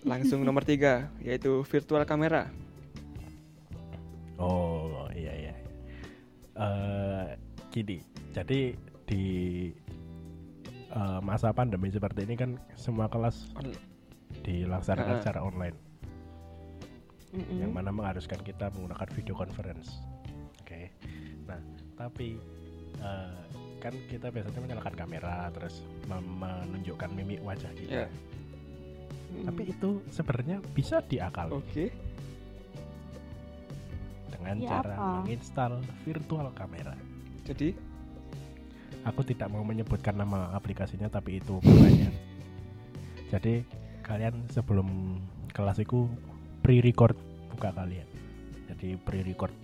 langsung 0.08 0.48
nomor 0.48 0.64
tiga 0.64 1.12
yaitu 1.20 1.60
virtual 1.68 2.08
kamera 2.08 2.48
Oh, 4.40 5.12
iya 5.12 5.36
iya. 5.36 5.54
Eh 6.56 7.28
gini, 7.76 8.00
jadi 8.32 8.72
di 9.04 9.24
eh, 10.96 11.20
masa 11.20 11.52
pandemi 11.52 11.92
seperti 11.92 12.24
ini 12.24 12.40
kan 12.40 12.56
semua 12.80 13.12
kelas 13.12 13.52
dilaksanakan 14.48 15.20
Ha-ha. 15.20 15.22
secara 15.22 15.44
online. 15.44 15.76
Mm-mm. 17.30 17.62
yang 17.62 17.70
mana 17.76 17.94
mengharuskan 17.94 18.42
kita 18.42 18.74
menggunakan 18.74 19.10
video 19.14 19.36
conference. 19.38 20.02
Oke. 20.64 20.90
Nah, 21.44 21.60
tapi 22.00 22.40
eh, 23.04 23.44
kan 23.80 23.96
kita 24.12 24.28
biasanya 24.30 24.60
menyalakan 24.60 24.96
kamera 24.96 25.48
terus 25.56 25.82
menunjukkan 26.08 27.10
mimik 27.16 27.40
wajah 27.42 27.72
kita. 27.76 28.06
Ya. 28.06 28.08
Mm-mm. 29.30 29.46
Tapi 29.48 29.62
itu 29.72 29.90
sebenarnya 30.12 30.58
bisa 30.74 31.00
diakali 31.06 31.52
oke 31.54 31.86
dengan 34.30 34.56
Ya, 34.60 34.70
cara 34.80 34.96
apa? 34.96 35.10
menginstal 35.22 35.72
virtual 36.04 36.48
kamera. 36.54 36.96
jadi 37.46 37.74
Aku 39.08 39.24
tidak 39.24 39.48
mau 39.48 39.64
menyebutkan 39.64 40.12
nama 40.12 40.52
aplikasinya 40.52 41.08
tapi 41.08 41.40
itu 41.40 41.56
banyak. 41.64 42.12
Jadi 43.32 43.64
kalian 44.04 44.44
sebelum 44.52 45.16
kelas 45.56 45.80
itu 45.80 46.12
pre-record 46.60 47.16
buka 47.48 47.72
kalian. 47.72 48.04
Jadi 48.68 49.00
pre-record 49.00 49.56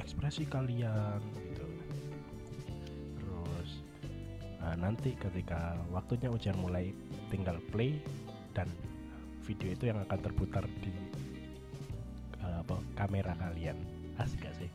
ekspresi 0.00 0.48
kalian 0.48 1.20
eh, 4.62 4.76
nanti 4.78 5.14
ketika 5.14 5.74
waktunya 5.90 6.28
ujian 6.28 6.56
mulai 6.56 6.90
tinggal 7.28 7.58
play 7.70 7.98
dan 8.52 8.68
video 9.42 9.72
itu 9.72 9.90
yang 9.90 9.98
akan 10.02 10.18
terputar 10.20 10.64
di 10.80 10.92
eh, 12.40 12.56
apa 12.60 12.76
kamera 12.94 13.34
kalian. 13.36 13.76
Asik 14.16 14.44
gak 14.44 14.54
sih? 14.56 14.70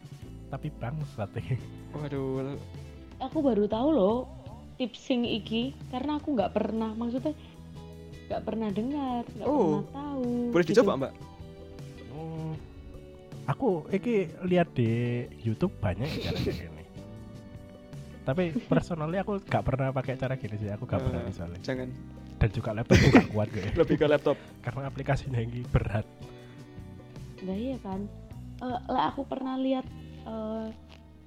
Tapi 0.47 0.71
bangsat 0.79 1.31
ya. 1.35 1.55
waduh 1.95 2.55
aku 3.17 3.37
baru 3.41 3.65
tahu 3.65 3.89
loh 3.91 4.17
tips 4.77 5.09
sing 5.09 5.25
iki 5.25 5.73
karena 5.89 6.21
aku 6.21 6.37
nggak 6.37 6.53
pernah 6.53 6.93
maksudnya 6.93 7.33
nggak 8.29 8.41
pernah 8.45 8.69
dengar 8.69 9.23
nggak 9.25 9.47
Oh. 9.47 9.81
pernah 9.81 9.85
tahu 9.89 10.29
boleh 10.53 10.65
gitu. 10.65 10.73
dicoba 10.77 10.93
mbak 10.99 11.13
Oh, 12.17 12.53
aku 13.45 13.85
iki 13.93 14.25
lihat 14.45 14.73
di 14.73 14.89
YouTube 15.41 15.73
banyak 15.77 16.09
ya 16.09 16.29
cara 16.29 16.37
kayak 16.41 16.57
gini. 16.65 16.76
Tapi 18.27 18.51
personalnya 18.67 19.23
aku 19.23 19.39
gak 19.39 19.63
pernah 19.63 19.87
pakai 19.89 20.19
cara 20.19 20.35
gini 20.35 20.55
sih, 20.57 20.67
aku 20.67 20.83
gak 20.83 20.99
pernah 20.99 21.23
Eh, 21.23 21.27
misalnya. 21.27 21.59
jangan 21.61 21.87
Dan 22.37 22.49
juga 22.51 22.69
laptopku 22.69 23.07
gak 23.07 23.27
kuat 23.33 23.47
gue, 23.49 23.65
lebih 23.73 23.95
ke 23.95 24.05
laptop 24.05 24.35
karena 24.59 24.81
aplikasinya 24.85 25.39
ini 25.39 25.63
berat. 25.65 26.03
Nah 27.39 27.55
iya 27.55 27.79
kan 27.79 28.03
Eh, 28.57 28.79
lah 28.89 29.07
aku 29.07 29.21
pernah 29.23 29.53
lihat 29.55 29.85
eh, 30.23 30.67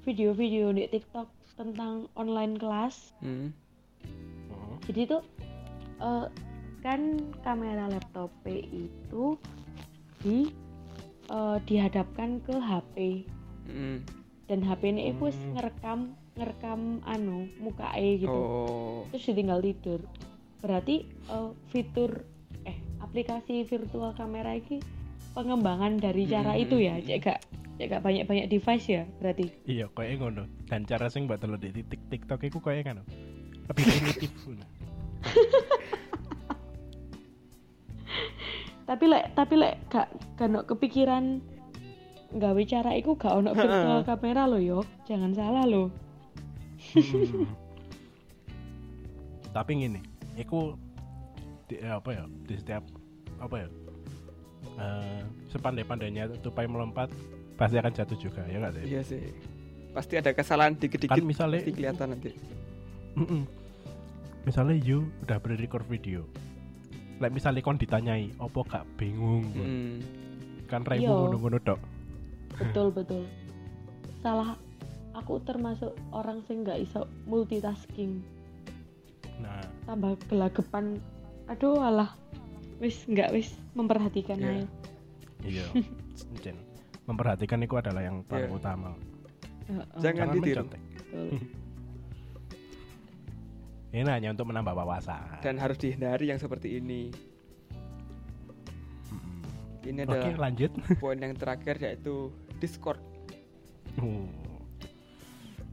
video-video 0.03 0.71
di 0.71 0.85
TikTok 0.87 1.25
tentang 1.55 2.11
online 2.13 2.55
kelas 2.55 3.15
Hmm. 3.19 3.55
Hmm. 4.51 4.77
jadi 4.83 5.07
tuh 5.09 5.23
eh, 6.01 6.27
kan 6.81 7.01
kamera 7.41 7.87
laptop 7.87 8.29
itu 8.45 9.39
di 10.19 10.51
eh, 11.29 11.59
dihadapkan 11.65 12.43
ke 12.43 12.55
HP 12.55 12.97
Hmm. 13.65 14.03
dan 14.45 14.61
HP 14.61 14.83
ini 14.91 15.15
itu 15.15 15.23
Hmm. 15.23 15.55
ngerekam 15.55 16.01
ngerekam 16.35 17.03
anu 17.05 17.51
muka 17.59 17.91
gitu. 17.99 18.31
Oh. 18.31 19.03
terus 19.11 19.27
ditinggal 19.27 19.59
tidur. 19.61 20.01
Berarti 20.61 21.03
eh, 21.07 21.51
fitur 21.69 22.23
eh 22.63 22.77
aplikasi 23.01 23.65
virtual 23.65 24.13
kamera 24.15 24.55
ini 24.55 24.79
pengembangan 25.33 25.97
dari 25.97 26.27
cara 26.27 26.55
Hmm. 26.55 26.63
itu 26.63 26.77
ya? 26.79 26.95
Cek 27.01 27.19
gak 27.23 27.39
cek 27.79 27.87
gak 27.91 28.03
banyak 28.05 28.25
banyak 28.29 28.47
device 28.47 28.87
ya 28.87 29.03
berarti? 29.19 29.47
Iya 29.67 29.89
kayak 29.91 30.21
ngono. 30.21 30.45
Dan 30.69 30.85
cara 30.85 31.09
sing 31.09 31.25
mbak 31.27 31.41
telur 31.41 31.59
di 31.59 31.71
tik 31.73 32.01
tiktok 32.09 32.45
itu 32.45 32.59
kayak 32.61 32.85
kan 32.87 33.03
lebih 33.71 33.85
primitif 33.87 34.31
tapi 38.91 39.05
lek 39.07 39.25
tapi 39.39 39.55
lek 39.55 39.79
gak 39.87 40.11
gak 40.35 40.51
ono 40.51 40.67
kepikiran 40.67 41.39
gawe 42.35 42.63
cara 42.67 42.91
iku 42.99 43.15
gak 43.15 43.31
ono 43.31 43.55
virtual 43.59 44.03
kamera 44.03 44.51
lo 44.51 44.59
yo. 44.59 44.83
Jangan 45.07 45.31
salah 45.35 45.63
lo 45.67 46.10
Hmm. 46.81 47.45
tapi 49.53 49.71
gini 49.77 50.01
aku 50.39 50.75
di, 51.67 51.77
eh, 51.77 51.93
apa 51.93 52.11
ya 52.15 52.25
di 52.47 52.55
setiap 52.57 52.83
apa 53.37 53.67
ya 53.67 53.69
eh, 54.79 55.21
sepandai-pandainya 55.51 56.41
tupai 56.41 56.65
melompat 56.65 57.13
pasti 57.55 57.77
akan 57.77 57.93
jatuh 57.93 58.17
juga 58.17 58.43
ya 58.49 58.57
nggak 58.59 58.73
sih 58.75 58.85
Iya 58.89 59.03
sih. 59.05 59.23
Pasti 59.91 60.15
ada 60.15 60.31
kesalahan 60.31 60.79
dikit-dikit. 60.79 61.11
kan 61.11 61.27
misalnya 61.27 61.61
Pasti 61.61 61.75
kelihatan 61.75 62.07
nanti. 62.15 62.31
Misalnya 64.47 64.79
you 64.79 65.11
udah 65.27 65.37
record 65.43 65.83
video 65.85 66.23
like 67.21 67.35
misalnya 67.37 67.61
kon 67.61 67.77
ditanyai 67.77 68.33
opo 68.41 68.65
gak 68.65 68.89
bingung? 68.97 69.45
Hmm. 69.53 70.01
kan 70.65 70.87
raimu 70.87 71.05
Iya. 71.05 71.13
ngono-ngono 71.13 71.59
dok 71.61 71.81
betul 72.57 72.89
betul 72.95 73.23
salah 74.23 74.55
aku 75.13 75.43
termasuk 75.43 75.91
orang 76.11 76.41
sing 76.45 76.63
nggak 76.63 76.81
iso 76.81 77.05
multitasking 77.25 78.23
nah 79.41 79.59
tambah 79.85 80.15
gelagepan 80.29 81.01
aduh 81.47 81.81
alah 81.81 82.13
wis 82.79 83.03
nggak 83.05 83.33
wis 83.33 83.49
memperhatikan 83.75 84.39
Iya. 84.39 84.51
aja 84.51 84.67
iya 85.43 85.67
Jen. 86.45 86.57
memperhatikan 87.05 87.59
itu 87.59 87.75
adalah 87.75 88.01
yang 88.01 88.23
paling 88.25 88.49
Iya. 88.49 88.57
utama 88.57 88.91
Heeh, 89.67 89.87
Jangan 89.99 90.27
ditiru. 90.31 90.67
mencontek 90.67 90.83
betul. 90.83 91.29
ini 93.91 94.07
hanya 94.07 94.29
untuk 94.31 94.47
menambah 94.47 94.75
wawasan 94.75 95.43
Dan 95.43 95.59
harus 95.59 95.75
dihindari 95.77 96.31
yang 96.31 96.39
seperti 96.39 96.79
ini. 96.79 97.11
Ini 99.81 100.05
oke 100.05 100.13
adalah 100.13 100.47
lanjut 100.47 100.71
poin 101.01 101.17
yang 101.17 101.35
terakhir 101.35 101.75
yaitu 101.81 102.31
Discord. 102.59 103.01
Oh. 103.99 104.23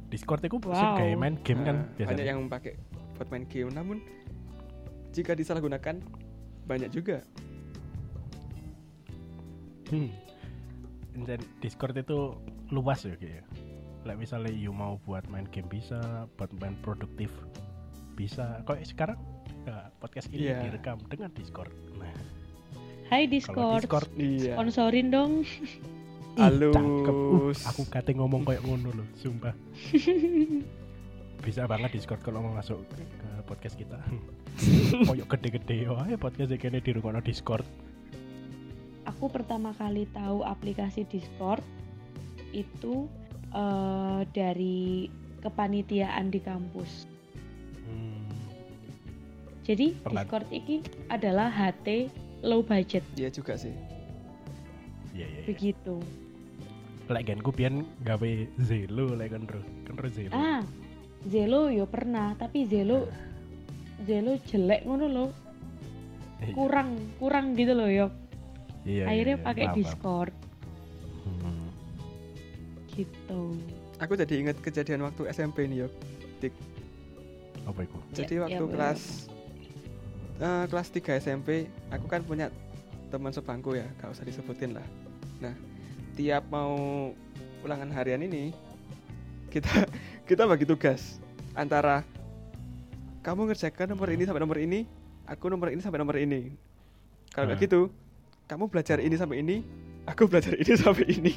Discord 0.07 0.39
itu 0.39 0.57
Wow. 0.61 0.95
kayak 0.95 1.17
main 1.17 1.35
game 1.43 1.61
kan 1.61 1.75
Nah, 1.77 1.83
banyak 1.83 1.97
biasanya 1.99 2.25
yang 2.25 2.47
pakai 2.47 2.73
buat 3.15 3.27
main 3.27 3.43
game. 3.45 3.69
Namun 3.69 3.97
jika 5.11 5.33
disalahgunakan 5.33 5.99
banyak 6.63 6.89
juga. 6.89 7.23
Hmm. 9.87 10.11
Dan 11.17 11.39
Discord 11.59 11.97
itu 11.97 12.35
luas 12.69 13.01
ya 13.01 13.15
kayak. 13.15 13.43
Like 14.05 14.19
misalnya 14.19 14.53
you 14.53 14.71
mau 14.71 15.01
buat 15.03 15.27
main 15.27 15.47
game 15.49 15.67
bisa, 15.67 15.99
buat 16.37 16.51
main 16.59 16.77
produktif 16.79 17.31
bisa. 18.15 18.63
Kok 18.63 18.79
sekarang 18.83 19.19
podcast 19.99 20.31
ini 20.31 20.47
Iya. 20.47 20.63
direkam 20.63 20.95
dengan 21.11 21.27
Discord. 21.33 21.73
Nah, 21.99 22.13
Hai 23.07 23.27
Discord, 23.27 23.83
Discord 23.83 24.07
Iya. 24.15 24.55
sponsorin 24.55 25.11
dong. 25.11 25.31
Halus. 26.37 26.75
cakep. 26.77 27.15
Uh, 27.17 27.51
aku 27.65 27.81
kate 27.89 28.11
ngomong 28.13 28.45
kayak 28.45 28.61
ngono 28.61 28.93
loh, 28.93 29.07
sumpah. 29.17 29.53
Bisa 31.45 31.65
banget 31.65 31.97
Discord 31.97 32.21
kalau 32.21 32.45
mau 32.45 32.53
masuk 32.53 32.81
ke 32.93 33.01
podcast 33.49 33.75
kita. 33.77 33.97
Koyok 35.07 35.37
gede-gede, 35.37 35.89
oh 35.89 35.97
ayo 36.05 36.17
podcast 36.17 36.53
ini 36.53 36.79
di 36.81 36.91
rumah 36.93 37.21
Discord. 37.21 37.65
Aku 39.07 39.31
pertama 39.31 39.71
kali 39.73 40.05
tahu 40.11 40.43
aplikasi 40.43 41.07
Discord 41.07 41.63
itu 42.51 43.07
eh, 43.55 44.21
dari 44.35 45.07
kepanitiaan 45.39 46.27
di 46.27 46.39
kampus. 46.43 47.07
Hmm. 47.87 48.27
Jadi 49.63 49.95
Pernah- 50.03 50.25
Discord 50.25 50.47
ini 50.51 50.83
adalah 51.07 51.47
HT 51.47 52.11
low 52.43 52.61
budget 52.61 53.01
Iya 53.15 53.29
juga 53.31 53.55
sih. 53.57 53.73
Iya 55.15 55.25
iya. 55.25 55.39
iya. 55.41 55.45
begitu. 55.47 55.97
Lek 57.07 57.23
gen 57.23 57.39
ku 57.39 57.55
pian 57.55 57.87
gawe 58.03 58.31
Zelo 58.59 59.15
lek 59.15 59.31
kan 59.31 59.43
ro. 59.47 59.61
Kan 59.87 59.95
ro 59.95 60.07
Zelo. 60.11 60.33
Ah, 60.35 60.59
Zelo 61.23 61.71
yo 61.71 61.87
pernah, 61.87 62.35
tapi 62.35 62.67
Zelo 62.67 63.07
Zelo 64.03 64.35
jelek 64.43 64.83
ngono 64.83 65.05
loh, 65.07 65.29
Iya. 66.37 66.53
kurang 66.53 66.89
kurang 67.17 67.55
gitu 67.55 67.73
loh 67.73 67.89
yo. 67.89 68.07
Iya, 68.83 69.03
iya, 69.03 69.05
Akhirnya 69.07 69.35
iya, 69.35 69.45
pakai. 69.45 69.65
Discord 69.73 70.33
Hmm. 71.27 71.67
gitu. 72.91 73.41
Aku 73.97 74.13
jadi 74.13 74.33
ingat 74.39 74.57
kejadian 74.61 75.03
waktu 75.03 75.27
SMP 75.27 75.65
nih, 75.65 75.87
Yok. 75.87 75.93
Apa 77.67 77.83
itu? 77.83 77.97
Jadi 78.15 78.33
Ya, 78.39 78.41
waktu 78.47 78.63
ya, 78.63 78.71
kelas 78.71 79.01
eh, 80.37 80.65
kelas 80.71 80.87
3 80.93 81.19
SMP, 81.19 81.67
aku 81.91 82.05
kan 82.07 82.23
punya 82.23 82.47
teman 83.11 83.33
sebangku 83.33 83.75
ya, 83.75 83.83
gak 83.99 84.15
usah 84.15 84.23
disebutin 84.23 84.71
lah. 84.77 84.87
Nah, 85.43 85.51
tiap 86.17 86.49
mau 86.49 86.73
ulangan 87.61 87.93
harian 87.93 88.25
ini, 88.25 88.49
kita 89.53 89.85
kita 90.25 90.43
bagi 90.49 90.65
tugas 90.65 91.21
antara 91.53 92.01
kamu 93.21 93.53
ngerjakan 93.53 93.93
nomor 93.93 94.09
ini 94.09 94.23
sampai 94.25 94.41
nomor 94.41 94.57
ini, 94.57 94.89
aku 95.29 95.45
nomor 95.47 95.69
ini 95.69 95.81
sampai 95.83 95.99
nomor 96.01 96.17
ini. 96.17 96.51
Kalau 97.29 97.53
kayak 97.53 97.59
Hmm. 97.61 97.65
gitu, 97.69 97.81
kamu 98.49 98.63
belajar 98.71 98.97
ini 98.97 99.15
sampai 99.19 99.37
ini, 99.45 99.57
aku 100.09 100.25
belajar 100.25 100.57
ini 100.57 100.73
sampai 100.83 101.05
ini. 101.05 101.33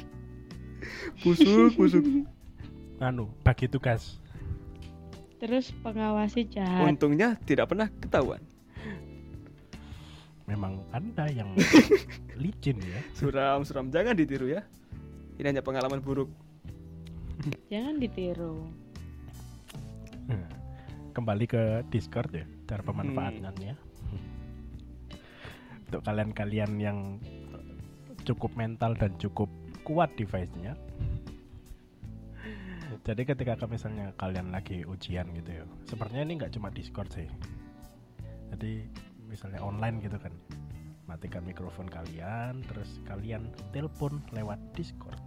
Busuk, 1.21 1.77
busuk. 1.77 2.01
Anu, 3.05 3.29
bagi 3.45 3.69
tugas. 3.69 4.17
Terus 5.41 5.73
pengawasi 5.81 6.45
jahat. 6.53 6.85
Untungnya 6.85 7.33
tidak 7.45 7.73
pernah 7.73 7.89
ketahuan. 8.01 8.41
Memang 10.51 10.83
Anda 10.91 11.31
yang 11.31 11.55
licin 12.41 12.75
ya. 12.77 12.99
Suram, 13.15 13.63
suram. 13.63 13.87
Jangan 13.87 14.13
ditiru 14.13 14.51
ya. 14.51 14.67
Ini 15.39 15.47
hanya 15.47 15.63
pengalaman 15.63 16.03
buruk. 16.03 16.27
Jangan 17.71 17.97
ditiru. 17.97 18.67
Nah, 20.27 20.45
Kembali 21.11 21.43
ke 21.43 21.63
Discord 21.87 22.31
ya, 22.31 22.43
cara 22.65 22.83
pemanfaatannya. 22.83 23.75
Untuk 25.87 26.01
kalian-kalian 26.03 26.71
yang 26.77 27.19
cukup 28.23 28.55
mental 28.55 28.95
dan 28.95 29.11
cukup 29.17 29.51
kuat 29.81 30.13
device-nya. 30.13 30.75
Jadi 33.01 33.25
ketika 33.25 33.57
ke- 33.57 33.67
misalnya 33.67 34.13
kalian 34.13 34.53
lagi 34.53 34.85
ujian 34.85 35.25
gitu 35.33 35.51
ya, 35.51 35.65
sebenarnya 35.83 36.21
ini 36.21 36.33
nggak 36.37 36.53
cuma 36.53 36.69
Discord 36.69 37.09
sih. 37.09 37.27
Jadi 38.53 38.85
misalnya 39.25 39.59
online 39.59 39.99
gitu 39.99 40.15
kan, 40.15 40.31
matikan 41.11 41.43
mikrofon 41.43 41.91
kalian, 41.91 42.63
terus 42.71 43.03
kalian 43.03 43.51
telepon 43.75 44.23
lewat 44.31 44.55
Discord. 44.71 45.19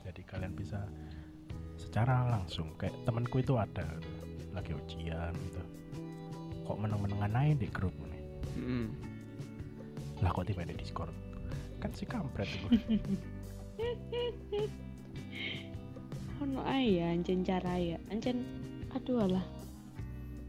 Jadi 0.00 0.24
kalian 0.24 0.56
bisa 0.56 0.80
secara 1.76 2.24
langsung 2.32 2.72
kayak 2.80 2.96
temanku 3.04 3.44
itu 3.44 3.60
ada 3.60 3.84
lagi 4.56 4.72
ujian 4.72 5.36
gitu. 5.36 5.60
Kok 6.64 6.80
meneng-menengan 6.80 7.36
aja 7.36 7.52
di 7.52 7.68
grup 7.68 7.92
nih. 8.00 8.24
Mm. 8.56 8.88
Lah 10.24 10.32
kok 10.32 10.48
tiba 10.48 10.64
di 10.64 10.72
Discord? 10.72 11.12
Kan 11.84 11.92
si 11.92 12.08
kampret 12.08 12.48
itu. 12.48 12.80
Ono 16.40 16.64
ae 16.64 16.96
ya 16.96 17.12
ancen 17.12 17.44
cara 17.44 17.76
ya. 17.76 18.00
Ancen 18.08 18.40
aduh 18.96 19.28
alah. 19.28 19.44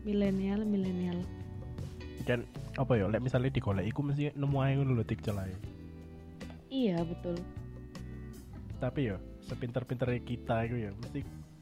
Milenial, 0.08 0.64
milenial. 0.64 1.20
Dan 2.24 2.48
apa 2.78 2.94
ya, 2.96 3.06
lek 3.12 3.24
misalnya 3.24 3.52
digolek 3.52 3.88
iku 3.88 4.00
mesti 4.06 4.32
nemu 4.36 4.58
aja 4.62 4.74
ngono 4.80 4.92
lho 4.96 5.04
tik 5.04 5.20
celai. 5.24 5.52
Iya, 6.72 7.04
betul. 7.04 7.36
Tapi 8.80 9.12
ya 9.12 9.18
sepinter-pinternya 9.44 10.22
kita 10.24 10.56
itu 10.70 10.88
ya 10.88 10.92
mesti 10.96 11.22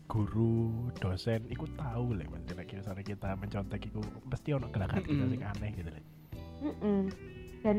guru, 0.10 0.90
dosen 0.98 1.46
iku 1.50 1.70
tahu 1.78 2.18
lek 2.18 2.30
mesti 2.34 2.54
lagi 2.58 2.78
misalnya 2.82 3.06
kita 3.06 3.30
mencontek 3.38 3.82
iku 3.90 4.02
mesti 4.26 4.50
ono 4.58 4.70
gerakan 4.74 5.02
kita 5.06 5.22
Mm-mm. 5.22 5.32
sing 5.34 5.42
aneh 5.46 5.70
gitu 5.78 5.90
lek. 5.90 6.06
Mm-mm. 6.66 7.02
Dan 7.62 7.78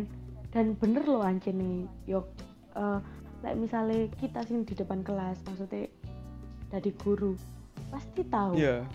dan 0.51 0.67
bener 0.79 1.03
loh 1.07 1.23
ancen 1.23 1.59
nih, 1.59 1.87
yok. 2.11 2.27
eh 2.75 2.99
like 3.41 3.57
misalnya 3.57 4.07
kita 4.21 4.45
sing 4.45 4.63
di 4.69 4.75
depan 4.77 5.01
kelas, 5.03 5.41
maksudnya 5.47 5.89
dari 6.71 6.91
guru 6.99 7.35
pasti 7.91 8.23
tahu 8.29 8.55
Iya. 8.55 8.87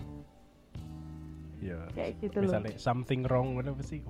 Ya 1.60 1.78
kayak 1.96 2.20
gitu 2.20 2.44
loh. 2.44 2.52
Misalnya 2.52 2.72
something 2.76 3.24
wrong 3.26 3.56
apa 3.60 3.82
sih. 3.82 4.00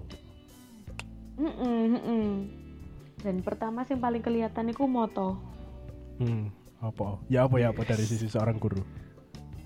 Mm-mm, 1.36 2.00
mm-mm. 2.00 2.26
dan 3.20 3.40
pertama 3.44 3.84
yang 3.84 4.00
paling 4.00 4.22
kelihatan 4.24 4.72
itu 4.72 4.84
moto. 4.88 5.36
Hmm 6.20 6.48
apa? 6.80 7.20
Ya 7.28 7.44
apa 7.44 7.56
ya 7.60 7.72
apa? 7.72 7.82
Dari 7.84 8.04
sisi 8.04 8.28
seorang 8.28 8.56
guru. 8.60 8.80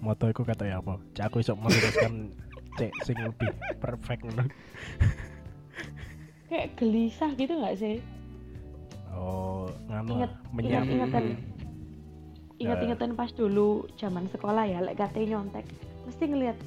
Moto 0.00 0.26
itu 0.30 0.42
kata 0.42 0.64
ya 0.66 0.80
apa? 0.80 0.96
Cak 1.12 1.30
aku 1.30 1.44
iso 1.44 1.54
meluruskan 1.58 2.32
cek 2.78 2.92
sing 3.04 3.16
lebih 3.20 3.52
perfect 3.78 4.24
ngono. 4.24 4.46
Kayak 6.48 6.74
gelisah 6.78 7.30
gitu 7.38 7.52
nggak 7.54 7.76
sih? 7.78 7.96
Oh 9.14 9.68
nganu 9.90 10.22
Ingat- 10.22 10.34
lah, 10.34 10.54
menyam 10.54 10.82
ingat-ingatan. 10.86 11.24
Hmm. 11.34 11.48
ingat-ingatan 12.60 13.10
pas 13.16 13.32
dulu 13.32 13.88
zaman 13.96 14.28
sekolah 14.28 14.68
ya 14.68 14.84
lek 14.84 15.00
kate 15.00 15.24
nyontek 15.24 15.64
mesti 16.04 16.28
ngelihat 16.28 16.60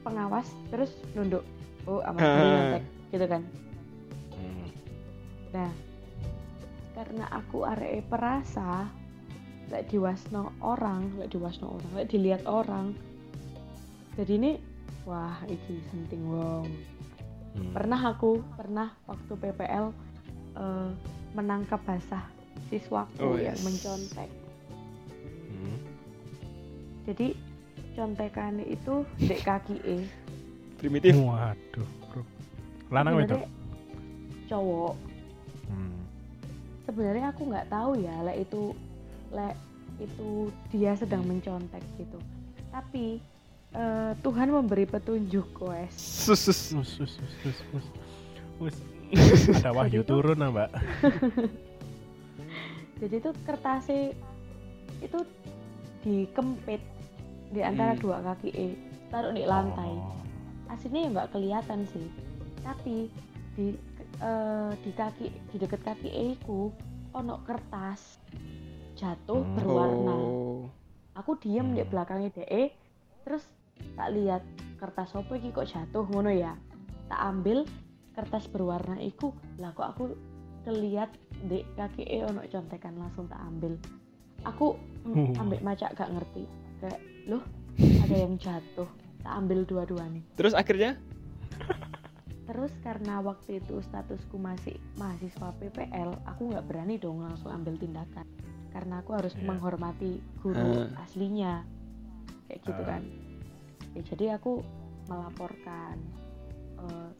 pengawas 0.00 0.48
terus 0.68 0.90
nunduk 1.12 1.44
oh 1.84 2.00
aman 2.02 2.20
Ah. 2.20 2.36
nyontek 2.38 2.84
gitu 3.10 3.26
kan 3.26 3.42
Hmm. 4.30 4.66
Nah, 5.50 5.72
karena 6.94 7.26
aku 7.28 7.66
arek 7.66 8.08
perasa, 8.08 8.88
lek 9.68 9.90
diwasno 9.90 10.54
orang, 10.62 11.12
lek 11.18 11.28
diwasno 11.28 11.76
orang, 11.76 11.90
lek 11.92 12.08
dilihat 12.08 12.42
orang. 12.46 12.94
Jadi 14.14 14.32
ini, 14.36 14.52
wah, 15.04 15.36
iki 15.44 15.82
senting 15.90 16.24
wong. 16.24 16.64
Hmm. 17.52 17.72
Pernah 17.74 18.00
aku, 18.14 18.40
pernah 18.54 18.94
waktu 19.04 19.32
PPL 19.34 19.86
eh, 20.54 20.90
menangkap 21.34 21.82
basah 21.84 22.24
siswaku 22.70 23.18
Oh, 23.20 23.36
yang 23.36 23.58
yes. 23.58 23.66
mencontek. 23.66 24.30
Hmm. 25.50 25.76
Jadi 27.04 27.34
contekan 27.94 28.62
itu 28.62 29.02
dek 29.18 29.40
kaki 29.44 29.76
e, 29.82 29.96
Primitif. 30.78 31.12
waduh 31.18 31.88
bro 32.10 32.22
lanang 32.90 33.22
itu 33.22 33.36
cowok. 34.50 34.94
hmm. 35.70 36.00
sebenarnya 36.86 37.30
aku 37.30 37.42
nggak 37.46 37.68
tahu 37.70 37.90
ya 38.02 38.14
lek 38.26 38.46
itu 38.48 38.62
lek 39.30 39.54
itu 40.00 40.48
dia 40.72 40.96
sedang 40.96 41.22
mencontek 41.28 41.84
gitu 42.00 42.18
tapi 42.72 43.20
eh, 43.76 44.12
Tuhan 44.24 44.48
memberi 44.50 44.88
petunjuk 44.88 45.54
wes 45.66 45.92
Sus, 45.94 46.40
sus. 46.40 46.72
Us, 46.72 46.90
us, 46.98 47.14
us, 47.20 47.24
us, 47.46 47.58
us. 47.76 47.86
Us. 48.60 48.76
ada 49.60 49.70
wahyu 49.76 50.02
turun 50.06 50.38
nah 50.38 50.50
mbak 50.50 50.70
jadi 53.00 53.14
itu 53.18 53.30
kertasnya 53.44 54.14
itu 55.00 55.18
dikempit 56.04 56.80
di 57.50 57.60
antara 57.60 57.92
Hmm. 57.94 58.02
dua 58.02 58.18
kaki 58.22 58.50
e 58.50 58.68
taruh 59.10 59.34
di 59.34 59.42
lantai 59.42 59.90
Oh. 59.90 60.14
aslinya 60.70 61.00
ya 61.02 61.08
nggak 61.10 61.30
kelihatan 61.30 61.80
sih 61.84 62.06
tapi 62.62 63.10
di 63.58 63.74
eh, 64.20 64.70
di 64.80 64.90
kaki 64.92 65.26
di 65.50 65.56
deket 65.56 65.80
kaki 65.82 66.08
e 66.08 66.26
ku 66.44 66.70
ono 67.10 67.42
kertas 67.42 68.20
jatuh 68.94 69.42
Hmm. 69.42 69.54
berwarna 69.56 70.14
Oh. 70.14 70.62
aku 71.16 71.34
diem 71.38 71.74
di 71.74 71.82
Hmm. 71.82 71.90
belakangnya 71.90 72.30
DE 72.30 72.70
terus 73.24 73.42
tak 73.96 74.14
lihat 74.14 74.42
kertas 74.78 75.12
apa 75.12 75.32
iki 75.34 75.50
kok 75.50 75.66
jatuh 75.66 76.06
ngono 76.06 76.30
ya 76.30 76.54
tak 77.08 77.18
ambil 77.18 77.66
kertas 78.12 78.46
berwarna 78.46 79.00
iku 79.00 79.34
lah 79.58 79.72
kok 79.72 79.96
aku 79.96 80.04
keliat 80.62 81.10
di 81.40 81.64
kaki 81.74 82.04
e 82.04 82.22
ono 82.22 82.44
contekan 82.46 82.94
langsung 82.94 83.26
tak 83.26 83.40
ambil 83.42 83.74
aku 84.44 84.76
ambek 85.40 85.64
macak 85.64 85.96
gak 85.96 86.12
ngerti 86.12 86.44
kayak 86.78 87.00
loh 87.30 87.44
ada 87.78 88.16
yang 88.16 88.34
jatuh 88.36 88.88
tak 89.20 89.32
ambil 89.36 89.62
dua-duanya 89.64 90.20
Terus 90.34 90.52
akhirnya 90.52 90.98
terus 92.44 92.74
karena 92.82 93.22
waktu 93.22 93.62
itu 93.62 93.78
statusku 93.80 94.34
masih 94.34 94.74
mahasiswa 94.98 95.54
PPL 95.54 96.18
aku 96.26 96.50
nggak 96.50 96.66
berani 96.66 96.98
dong 96.98 97.22
langsung 97.22 97.54
ambil 97.54 97.78
tindakan 97.78 98.26
karena 98.74 98.98
aku 98.98 99.14
harus 99.14 99.34
Iya. 99.34 99.46
menghormati 99.46 100.18
guru 100.42 100.90
Ah. 100.90 101.06
aslinya 101.06 101.62
kayak 102.48 102.60
gitu 102.66 102.82
Ah. 102.82 102.88
kan 102.90 103.02
ya, 103.94 104.02
jadi 104.02 104.24
aku 104.34 104.66
melaporkan 105.06 105.94
eh, 106.80 107.10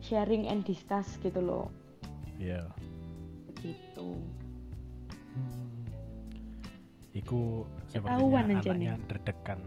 sharing 0.00 0.48
and 0.48 0.64
discuss 0.64 1.20
gitu 1.20 1.42
loh 1.42 1.68
Iya. 2.40 2.64
begitu 3.52 4.16
Hmm. 5.36 5.75
Iku 7.16 7.64
Ketahuan 7.88 8.52
anaknya 8.52 9.00
terdekan. 9.08 9.58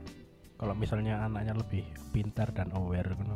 Kalau 0.60 0.76
misalnya 0.78 1.26
anaknya 1.26 1.58
lebih 1.58 1.82
pintar 2.14 2.52
dan 2.54 2.70
aware 2.76 3.10
gitu, 3.16 3.36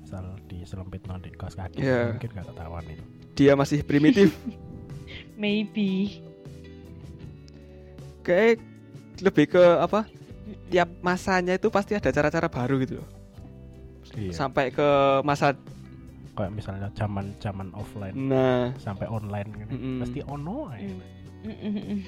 misal 0.00 0.38
diselempit 0.48 1.02
di 1.04 1.30
kaos 1.34 1.58
kaki, 1.58 1.82
Iya. 1.82 2.14
mungkin 2.16 2.30
gak 2.32 2.46
ketahuan 2.54 2.84
itu. 2.88 3.04
dia 3.32 3.52
masih 3.56 3.80
primitif. 3.84 4.28
maybe 5.40 6.20
Kayak 8.22 8.62
lebih 9.18 9.50
ke 9.50 9.64
apa? 9.82 10.06
Tiap 10.70 10.88
masanya 11.02 11.58
itu 11.58 11.68
pasti 11.68 11.98
ada 11.98 12.08
cara-cara 12.08 12.46
baru 12.48 12.76
gitu 12.80 13.02
loh. 13.02 13.08
Iya. 14.14 14.32
Sampai 14.32 14.70
ke 14.70 14.88
masa 15.26 15.56
Kayak 16.32 16.52
misalnya 16.56 16.88
zaman 16.96 17.36
zaman 17.44 17.68
offline 17.76 18.16
nah, 18.16 18.72
sampai 18.80 19.04
online 19.04 19.52
gitu, 19.52 19.72
Mm-mm. 19.76 20.00
pasti 20.00 20.20
ono 20.24 20.72
aja. 20.72 20.80
Mm. 20.88 21.00
Mm-mm-mm. 21.44 21.98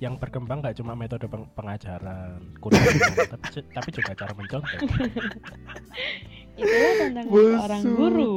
Yang 0.00 0.14
berkembang 0.16 0.64
gak 0.64 0.80
cuma 0.80 0.96
metode 0.96 1.28
peng- 1.28 1.48
pengajaran, 1.52 2.40
kurikulum, 2.56 3.14
tapi, 3.36 3.46
tapi 3.68 3.88
juga 3.92 4.12
cara 4.16 4.32
mencontek. 4.32 4.80
itulah 6.60 6.92
tantangan 6.96 7.28
Busuk. 7.28 7.56
seorang 7.56 7.82
guru 7.96 8.36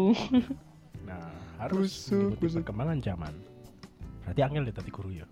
Nah, 1.10 1.28
harus 1.60 1.92
mengikuti 2.12 2.46
perkembangan 2.60 3.00
zaman. 3.00 3.34
Berarti 4.24 4.40
angel 4.44 4.64
ya 4.68 4.74
tadi 4.76 4.92
guru 4.92 5.10
ya. 5.12 5.28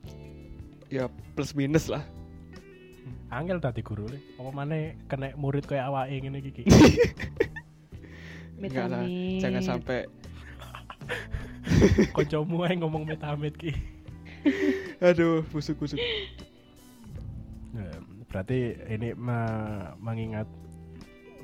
ya 0.92 1.04
plus 1.36 1.56
minus 1.56 1.88
lah. 1.88 2.04
Angel 3.32 3.64
tadi 3.64 3.80
guru 3.80 4.08
le. 4.12 4.20
Apa 4.36 4.52
mana 4.52 4.92
kena 5.08 5.32
murid 5.40 5.64
kayak 5.64 5.88
awake 5.88 6.20
ngene 6.20 6.44
iki. 6.44 6.64
Enggak 8.60 8.92
lah, 8.92 9.08
jangan 9.40 9.64
sampai 9.64 10.04
Kancamu 12.12 12.68
ae 12.68 12.76
ngomong 12.76 13.08
metamit 13.08 13.56
ki. 13.56 13.72
aduh 15.08 15.42
busuk-busuk. 15.50 15.98
Ya, 17.72 17.92
berarti 18.28 18.76
ini 18.90 19.16
me- 19.16 19.94
mengingat 19.98 20.48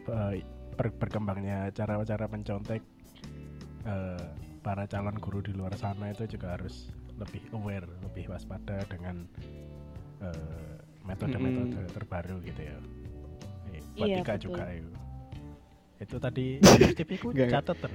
eh, 0.07 0.43
per- 0.75 0.95
berkembangnya 0.95 1.71
cara-cara 1.71 2.27
mencontek 2.27 2.81
eh, 3.85 4.25
para 4.59 4.83
calon 4.85 5.15
guru 5.17 5.39
di 5.39 5.55
luar 5.55 5.71
sana 5.79 6.11
itu 6.11 6.27
juga 6.27 6.59
harus 6.59 6.91
lebih 7.17 7.41
aware, 7.55 7.87
lebih 8.03 8.29
waspada 8.29 8.83
dengan 8.91 9.23
eh, 10.21 10.73
metode-metode 11.07 11.87
terbaru 11.95 12.43
gitu 12.43 12.61
ya. 12.61 12.77
Eh, 13.71 13.81
buat 13.95 14.07
Iya, 14.11 14.21
betul. 14.21 14.39
juga 14.51 14.63
itu. 14.75 14.91
Itu 15.97 16.15
tadi 16.19 16.45
tipiku 16.99 17.31
catatan. 17.31 17.91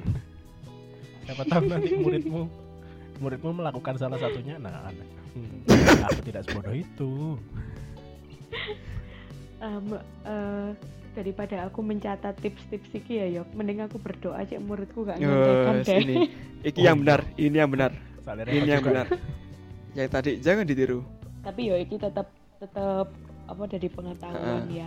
Siapa 1.23 1.45
tahu 1.47 1.65
nanti 1.71 1.95
muridmu 1.95 2.43
muridmu 3.23 3.55
melakukan 3.55 3.95
salah 3.95 4.19
satunya, 4.19 4.59
nah 4.59 4.85
aneh. 4.85 5.07
Hmm, 5.33 5.63
aku 6.11 6.21
tidak 6.21 6.43
sebodoh 6.43 6.75
itu. 6.75 7.39
Em, 9.59 9.87
eh, 10.27 10.71
daripada 11.15 11.57
aku 11.65 11.81
mencatat 11.81 12.35
tips-tips 12.37 12.91
iki 12.91 13.15
ya 13.15 13.27
yok 13.33 13.49
mending 13.53 13.79
aku 13.81 13.97
berdoa 13.97 14.41
aja 14.41 14.59
muridku 14.59 15.05
gak 15.05 15.21
nyontekan 15.21 15.75
Yes, 15.77 15.87
deh 15.87 15.99
ini 16.01 16.17
iki 16.63 16.81
Oh, 16.81 16.85
yang 16.85 16.97
iya. 16.97 17.03
benar, 17.05 17.21
ini 17.37 17.57
yang 17.57 17.71
benar, 17.71 17.93
Soalnya 18.19 18.45
ini 18.49 18.67
yang 18.67 18.81
juga. 18.81 18.89
benar. 18.91 19.07
Yang 19.93 20.09
tadi 20.11 20.31
jangan 20.41 20.65
ditiru. 20.65 21.01
tapi 21.43 21.61
yo 21.65 21.75
iki 21.75 21.95
tetap 21.97 22.27
tetap 22.57 23.11
apa 23.45 23.63
dari 23.67 23.89
pengetahuan 23.89 24.63
ya 24.69 24.87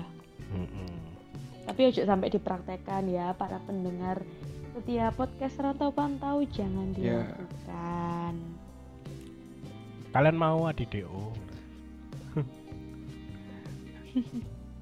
Mm-mm. 0.49 0.87
tapi 1.65 1.81
ojo 1.85 2.01
sampai 2.01 2.31
dipraktekkan 2.31 3.03
ya 3.05 3.31
para 3.31 3.59
pendengar 3.61 4.23
setiap 4.75 5.15
podcast 5.15 5.55
rantau 5.57 5.89
pantau 5.89 6.43
jangan 6.45 6.91
Ya. 6.93 7.23
dilakukan 7.23 8.35
Kalian 10.11 10.37
mau 10.37 10.63
adi 10.65 10.83
DO? 10.85 11.35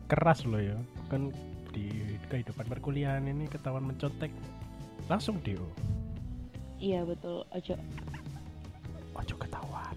Keras 0.06 0.46
loh 0.46 0.62
ya. 0.62 0.78
Kan 1.10 1.34
di 1.74 1.89
kehidupan 2.24 2.70
perkuliahan 2.70 3.26
ini 3.26 3.46
ketahuan 3.48 3.82
mencontek 3.84 4.30
langsung 5.04 5.41
DO. 5.41 5.66
iya 6.78 7.02
betul 7.02 7.48
ojo 7.50 7.74
Ojo 9.14 9.36
ketahuan. 9.38 9.96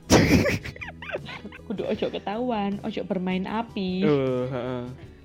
kudu 1.67 1.83
ojo 1.85 2.07
ketahuan 2.09 2.79
ojo 2.81 3.01
bermain 3.03 3.45
api 3.45 4.05
Oh, 4.05 4.45
heeh. 4.47 4.83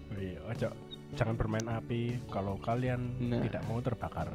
Oh 0.10 0.20
iya, 0.20 0.40
ojo 0.44 0.68
jangan 1.14 1.36
bermain 1.36 1.68
api 1.70 2.20
kalau 2.28 2.58
kalian 2.58 3.00
Nah. 3.22 3.40
tidak 3.44 3.64
mau 3.66 3.80
terbakar. 3.80 4.28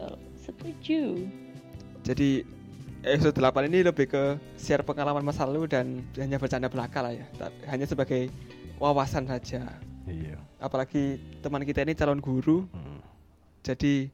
Betul 0.00 0.16
setuju 0.40 1.28
Jadi 2.00 2.48
episode 3.04 3.36
8 3.36 3.68
ini 3.68 3.84
lebih 3.84 4.08
ke 4.08 4.40
share 4.56 4.80
pengalaman 4.80 5.20
masa 5.20 5.44
lalu 5.44 5.68
dan 5.68 6.00
hanya 6.16 6.40
bercanda 6.40 6.64
belaka 6.72 7.04
lah 7.04 7.12
ya. 7.12 7.28
Hanya 7.68 7.84
sebagai 7.84 8.32
wawasan 8.80 9.28
saja. 9.28 9.68
Iya. 10.08 10.40
Apalagi 10.56 11.20
teman 11.44 11.60
kita 11.60 11.84
ini 11.84 11.92
calon 11.92 12.24
guru, 12.24 12.64
Hmm. 12.72 13.04
jadi 13.60 14.08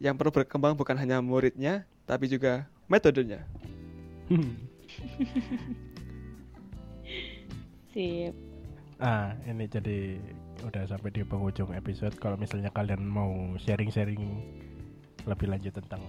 yang 0.00 0.16
perlu 0.16 0.32
berkembang 0.32 0.72
bukan 0.80 0.96
hanya 0.96 1.20
muridnya, 1.20 1.84
tapi 2.08 2.24
juga 2.24 2.64
metodenya. 2.88 3.44
Sip. 7.92 8.32
ah, 8.96 9.36
ini 9.44 9.68
jadi 9.68 10.16
udah 10.64 10.88
sampai 10.88 11.12
di 11.12 11.20
penghujung 11.20 11.76
episode. 11.76 12.16
Kalau 12.16 12.40
misalnya 12.40 12.72
kalian 12.72 13.04
mau 13.04 13.52
sharing-sharing 13.60 14.24
lebih 15.26 15.50
lanjut 15.50 15.74
tentang 15.74 16.02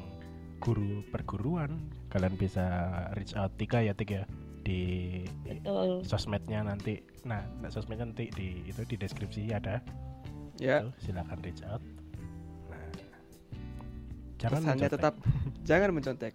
guru 0.61 1.05
perguruan, 1.13 1.78
kalian 2.09 2.34
bisa 2.38 2.65
reach 3.13 3.38
out 3.38 3.53
Tika 3.57 3.82
ya 3.82 3.93
Tik 3.93 4.09
ya 4.09 4.24
di 4.65 4.82
Betul. 5.45 6.03
sosmednya 6.03 6.65
nanti. 6.65 6.99
Nah, 7.24 7.45
sosmednya 7.70 8.09
nanti 8.09 8.30
di 8.34 8.65
itu 8.65 8.82
di 8.86 8.95
deskripsi 8.97 9.53
ada. 9.53 9.80
Ya, 10.57 10.82
Tuh, 10.82 10.93
silakan 11.01 11.38
reach 11.45 11.61
out. 11.65 11.82
Nah, 12.68 12.82
jangan 14.41 14.61
pesannya 14.61 14.88
mencontek. 14.89 14.95
tetap 14.97 15.13
jangan 15.70 15.89
mencontek. 15.93 16.34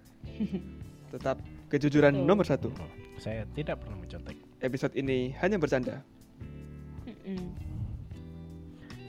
tetap 1.12 1.37
kejujuran 1.68 2.14
Betul. 2.16 2.26
nomor 2.26 2.47
satu. 2.47 2.68
Saya 3.20 3.45
tidak 3.53 3.83
pernah 3.85 4.01
mencontek. 4.01 4.37
Episode 4.62 4.95
ini 4.97 5.35
hanya 5.43 5.59
bercanda. 5.59 6.01
Mm-mm. 7.05 7.71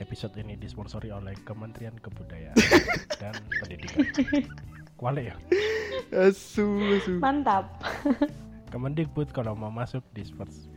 Episode 0.02 0.42
ini 0.42 0.58
disponsori 0.58 1.14
oleh 1.14 1.38
Kementerian 1.46 1.94
Kebudayaan 2.02 2.58
dan 3.22 3.36
Pendidikan. 3.62 4.06
Kuali 4.98 5.30
ya. 5.30 5.36
Asu, 6.10 6.82
asu. 6.98 7.22
Mantap. 7.22 7.70
Kemendikbud 8.74 9.30
kalau 9.30 9.54
mau 9.54 9.70
masuk 9.70 10.02
di 10.18 10.26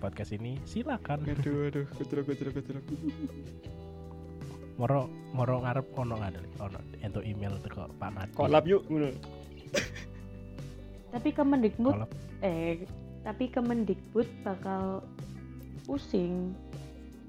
podcast 0.05 0.37
ini 0.37 0.61
silakan. 0.69 1.25
Aduh, 1.25 1.73
aduh, 1.73 1.87
kucuruk, 1.97 2.29
kucuruk, 2.29 2.53
kucuruk. 2.61 2.85
Moro 4.77 5.09
moro 5.33 5.65
ngarep 5.65 5.89
ono 5.97 6.21
ada 6.21 6.37
ono 6.61 6.77
ento 7.01 7.25
email 7.25 7.57
teko 7.65 7.89
Pak 7.97 8.11
Madi. 8.13 8.37
Kolab 8.37 8.69
yuk, 8.69 8.85
ngono. 8.93 9.09
Tapi 11.17 11.29
Kemendikbud 11.33 11.97
eh 12.45 12.85
tapi 13.25 13.49
Kemendikbud 13.49 14.29
bakal 14.45 15.01
pusing 15.89 16.53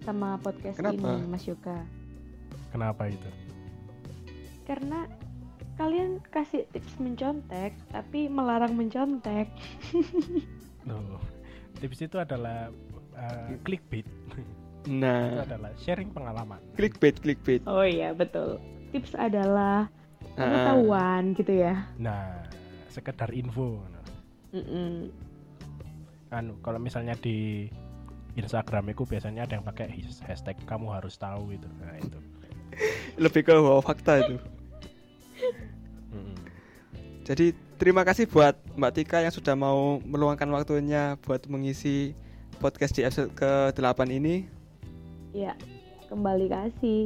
sama 0.08 0.40
podcast 0.40 0.80
Kenapa? 0.80 0.96
ini 0.96 1.28
Mas 1.28 1.44
Yoga. 1.44 1.84
Kenapa 2.72 3.12
itu? 3.12 3.28
Karena 4.64 5.04
kalian 5.76 6.24
kasih 6.32 6.64
tips 6.72 6.96
mencontek 6.98 7.76
tapi 7.92 8.32
melarang 8.32 8.72
mencontek. 8.72 9.52
Loh, 10.88 11.20
tips 11.78 12.00
itu 12.02 12.16
adalah 12.16 12.72
uh, 13.14 13.52
clickbait. 13.68 14.08
itu 14.88 14.96
Nah, 14.96 15.44
adalah 15.44 15.76
sharing 15.76 16.16
pengalaman. 16.16 16.64
clickbait, 16.80 17.20
clickbait. 17.20 17.60
Oh 17.68 17.84
iya, 17.84 18.16
betul. 18.16 18.64
Tips 18.96 19.12
adalah 19.14 19.92
Ah, 20.38 20.48
pengetahuan 20.48 21.36
gitu 21.36 21.52
ya. 21.52 21.92
Nah, 22.00 22.48
sekedar 22.88 23.34
info. 23.36 23.84
Mm-mm. 24.56 25.12
Anu, 26.30 26.56
kalau 26.62 26.80
misalnya 26.80 27.18
di 27.18 27.68
Instagram 28.38 28.94
itu 28.94 29.04
biasanya 29.04 29.50
ada 29.50 29.58
yang 29.58 29.66
pakai 29.66 29.90
has- 29.90 30.22
hashtag 30.22 30.56
kamu 30.70 30.94
harus 30.94 31.18
tahu 31.18 31.52
itu. 31.52 31.68
Nah, 31.82 31.98
itu. 31.98 32.20
lebih 33.24 33.42
ke 33.42 33.54
wow 33.58 33.82
fakta 33.82 34.22
itu. 34.22 34.38
Jadi 37.28 37.52
terima 37.76 38.08
kasih 38.08 38.24
buat 38.24 38.56
Mbak 38.80 38.92
Tika 38.96 39.20
yang 39.20 39.36
sudah 39.36 39.52
mau 39.52 40.00
meluangkan 40.00 40.48
waktunya 40.48 41.20
buat 41.28 41.44
mengisi 41.52 42.16
podcast 42.64 42.96
di 42.96 43.04
episode 43.04 43.36
ke-8 43.36 44.00
ini. 44.16 44.48
Ya, 45.36 45.52
kembali 46.08 46.48
kasih 46.48 47.04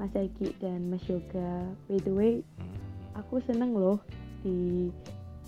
Mas 0.00 0.14
Eki 0.16 0.56
dan 0.56 0.88
Mas 0.88 1.04
Yoga. 1.04 1.68
By 1.84 2.00
the 2.00 2.12
way, 2.16 2.32
Mm. 2.56 2.74
aku 3.12 3.44
seneng 3.44 3.76
loh 3.76 4.00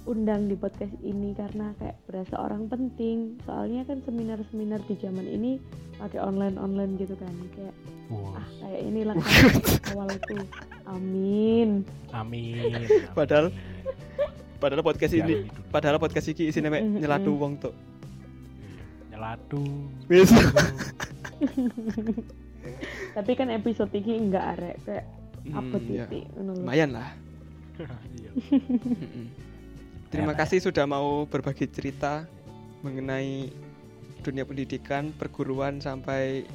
diundang 0.07 0.47
di 0.47 0.55
podcast 0.55 0.95
ini 1.03 1.35
karena 1.35 1.75
kayak 1.77 1.99
berasa 2.07 2.39
orang 2.39 2.71
penting. 2.71 3.43
Soalnya 3.43 3.83
kan 3.83 3.99
seminar-seminar 4.01 4.79
di 4.87 4.95
zaman 4.97 5.27
ini 5.27 5.59
pakai 5.99 6.23
online-online 6.23 6.95
gitu 6.95 7.19
kan. 7.19 7.35
Kayak 7.53 7.75
Wow. 8.07 8.39
ah 8.39 8.47
kayak 8.63 8.81
inilah 8.87 9.15
kan 9.19 9.27
awalku. 9.91 10.39
Amin. 10.87 11.83
Amin. 12.15 12.71
Padahal- 13.19 13.51
amin. 13.51 13.75
Padahal 14.57 14.81
podcast 14.81 15.11
Ya, 15.13 15.21
ini, 15.21 15.51
padahal 15.69 15.99
podcast 15.99 16.31
iki 16.31 16.49
isinya 16.49 16.71
mek 16.71 16.81
Mm-mm. 16.81 17.03
nyelatu 17.03 17.35
wong 17.35 17.59
tuh. 17.59 17.75
nyelatu. 19.11 19.61
Wis. 20.07 20.31
Tapi 23.19 23.33
kan 23.35 23.51
episode 23.51 23.91
ini 23.93 24.17
enggak 24.23 24.45
arek 24.55 24.77
kayak 24.87 25.05
apa 25.51 25.77
Hmm, 25.77 25.91
ya. 25.91 26.07
titik 26.09 26.25
ngono 26.33 26.51
lho. 26.53 26.63
Lumayan 26.63 26.91
lah. 26.95 27.11
Terima 30.11 30.33
Enak. 30.33 30.47
kasih 30.47 30.59
sudah 30.63 30.87
mau 30.87 31.27
berbagi 31.27 31.67
cerita 31.67 32.25
mengenai 32.87 33.51
dunia 34.23 34.47
pendidikan, 34.47 35.11
perguruan 35.15 35.83
sampai 35.83 36.47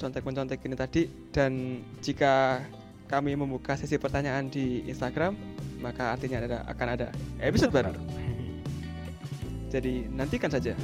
contek-mencontek 0.00 0.64
ini 0.64 0.76
tadi 0.76 1.02
dan 1.32 1.84
jika 2.00 2.64
kami 3.08 3.36
membuka 3.36 3.76
sesi 3.76 4.00
pertanyaan 4.00 4.48
di 4.48 4.88
Instagram 4.88 5.36
maka 5.80 6.16
artinya 6.16 6.40
ada 6.40 6.58
akan 6.68 6.88
ada 6.96 7.08
episode 7.40 7.72
baru. 7.72 7.92
Jadi 9.72 10.08
nantikan 10.12 10.52
saja. 10.52 10.76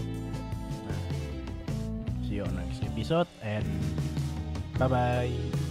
See 2.24 2.40
you 2.40 2.44
on 2.44 2.56
next 2.56 2.84
episode 2.84 3.28
and 3.44 3.66
bye 4.76 4.88
bye. 4.88 5.65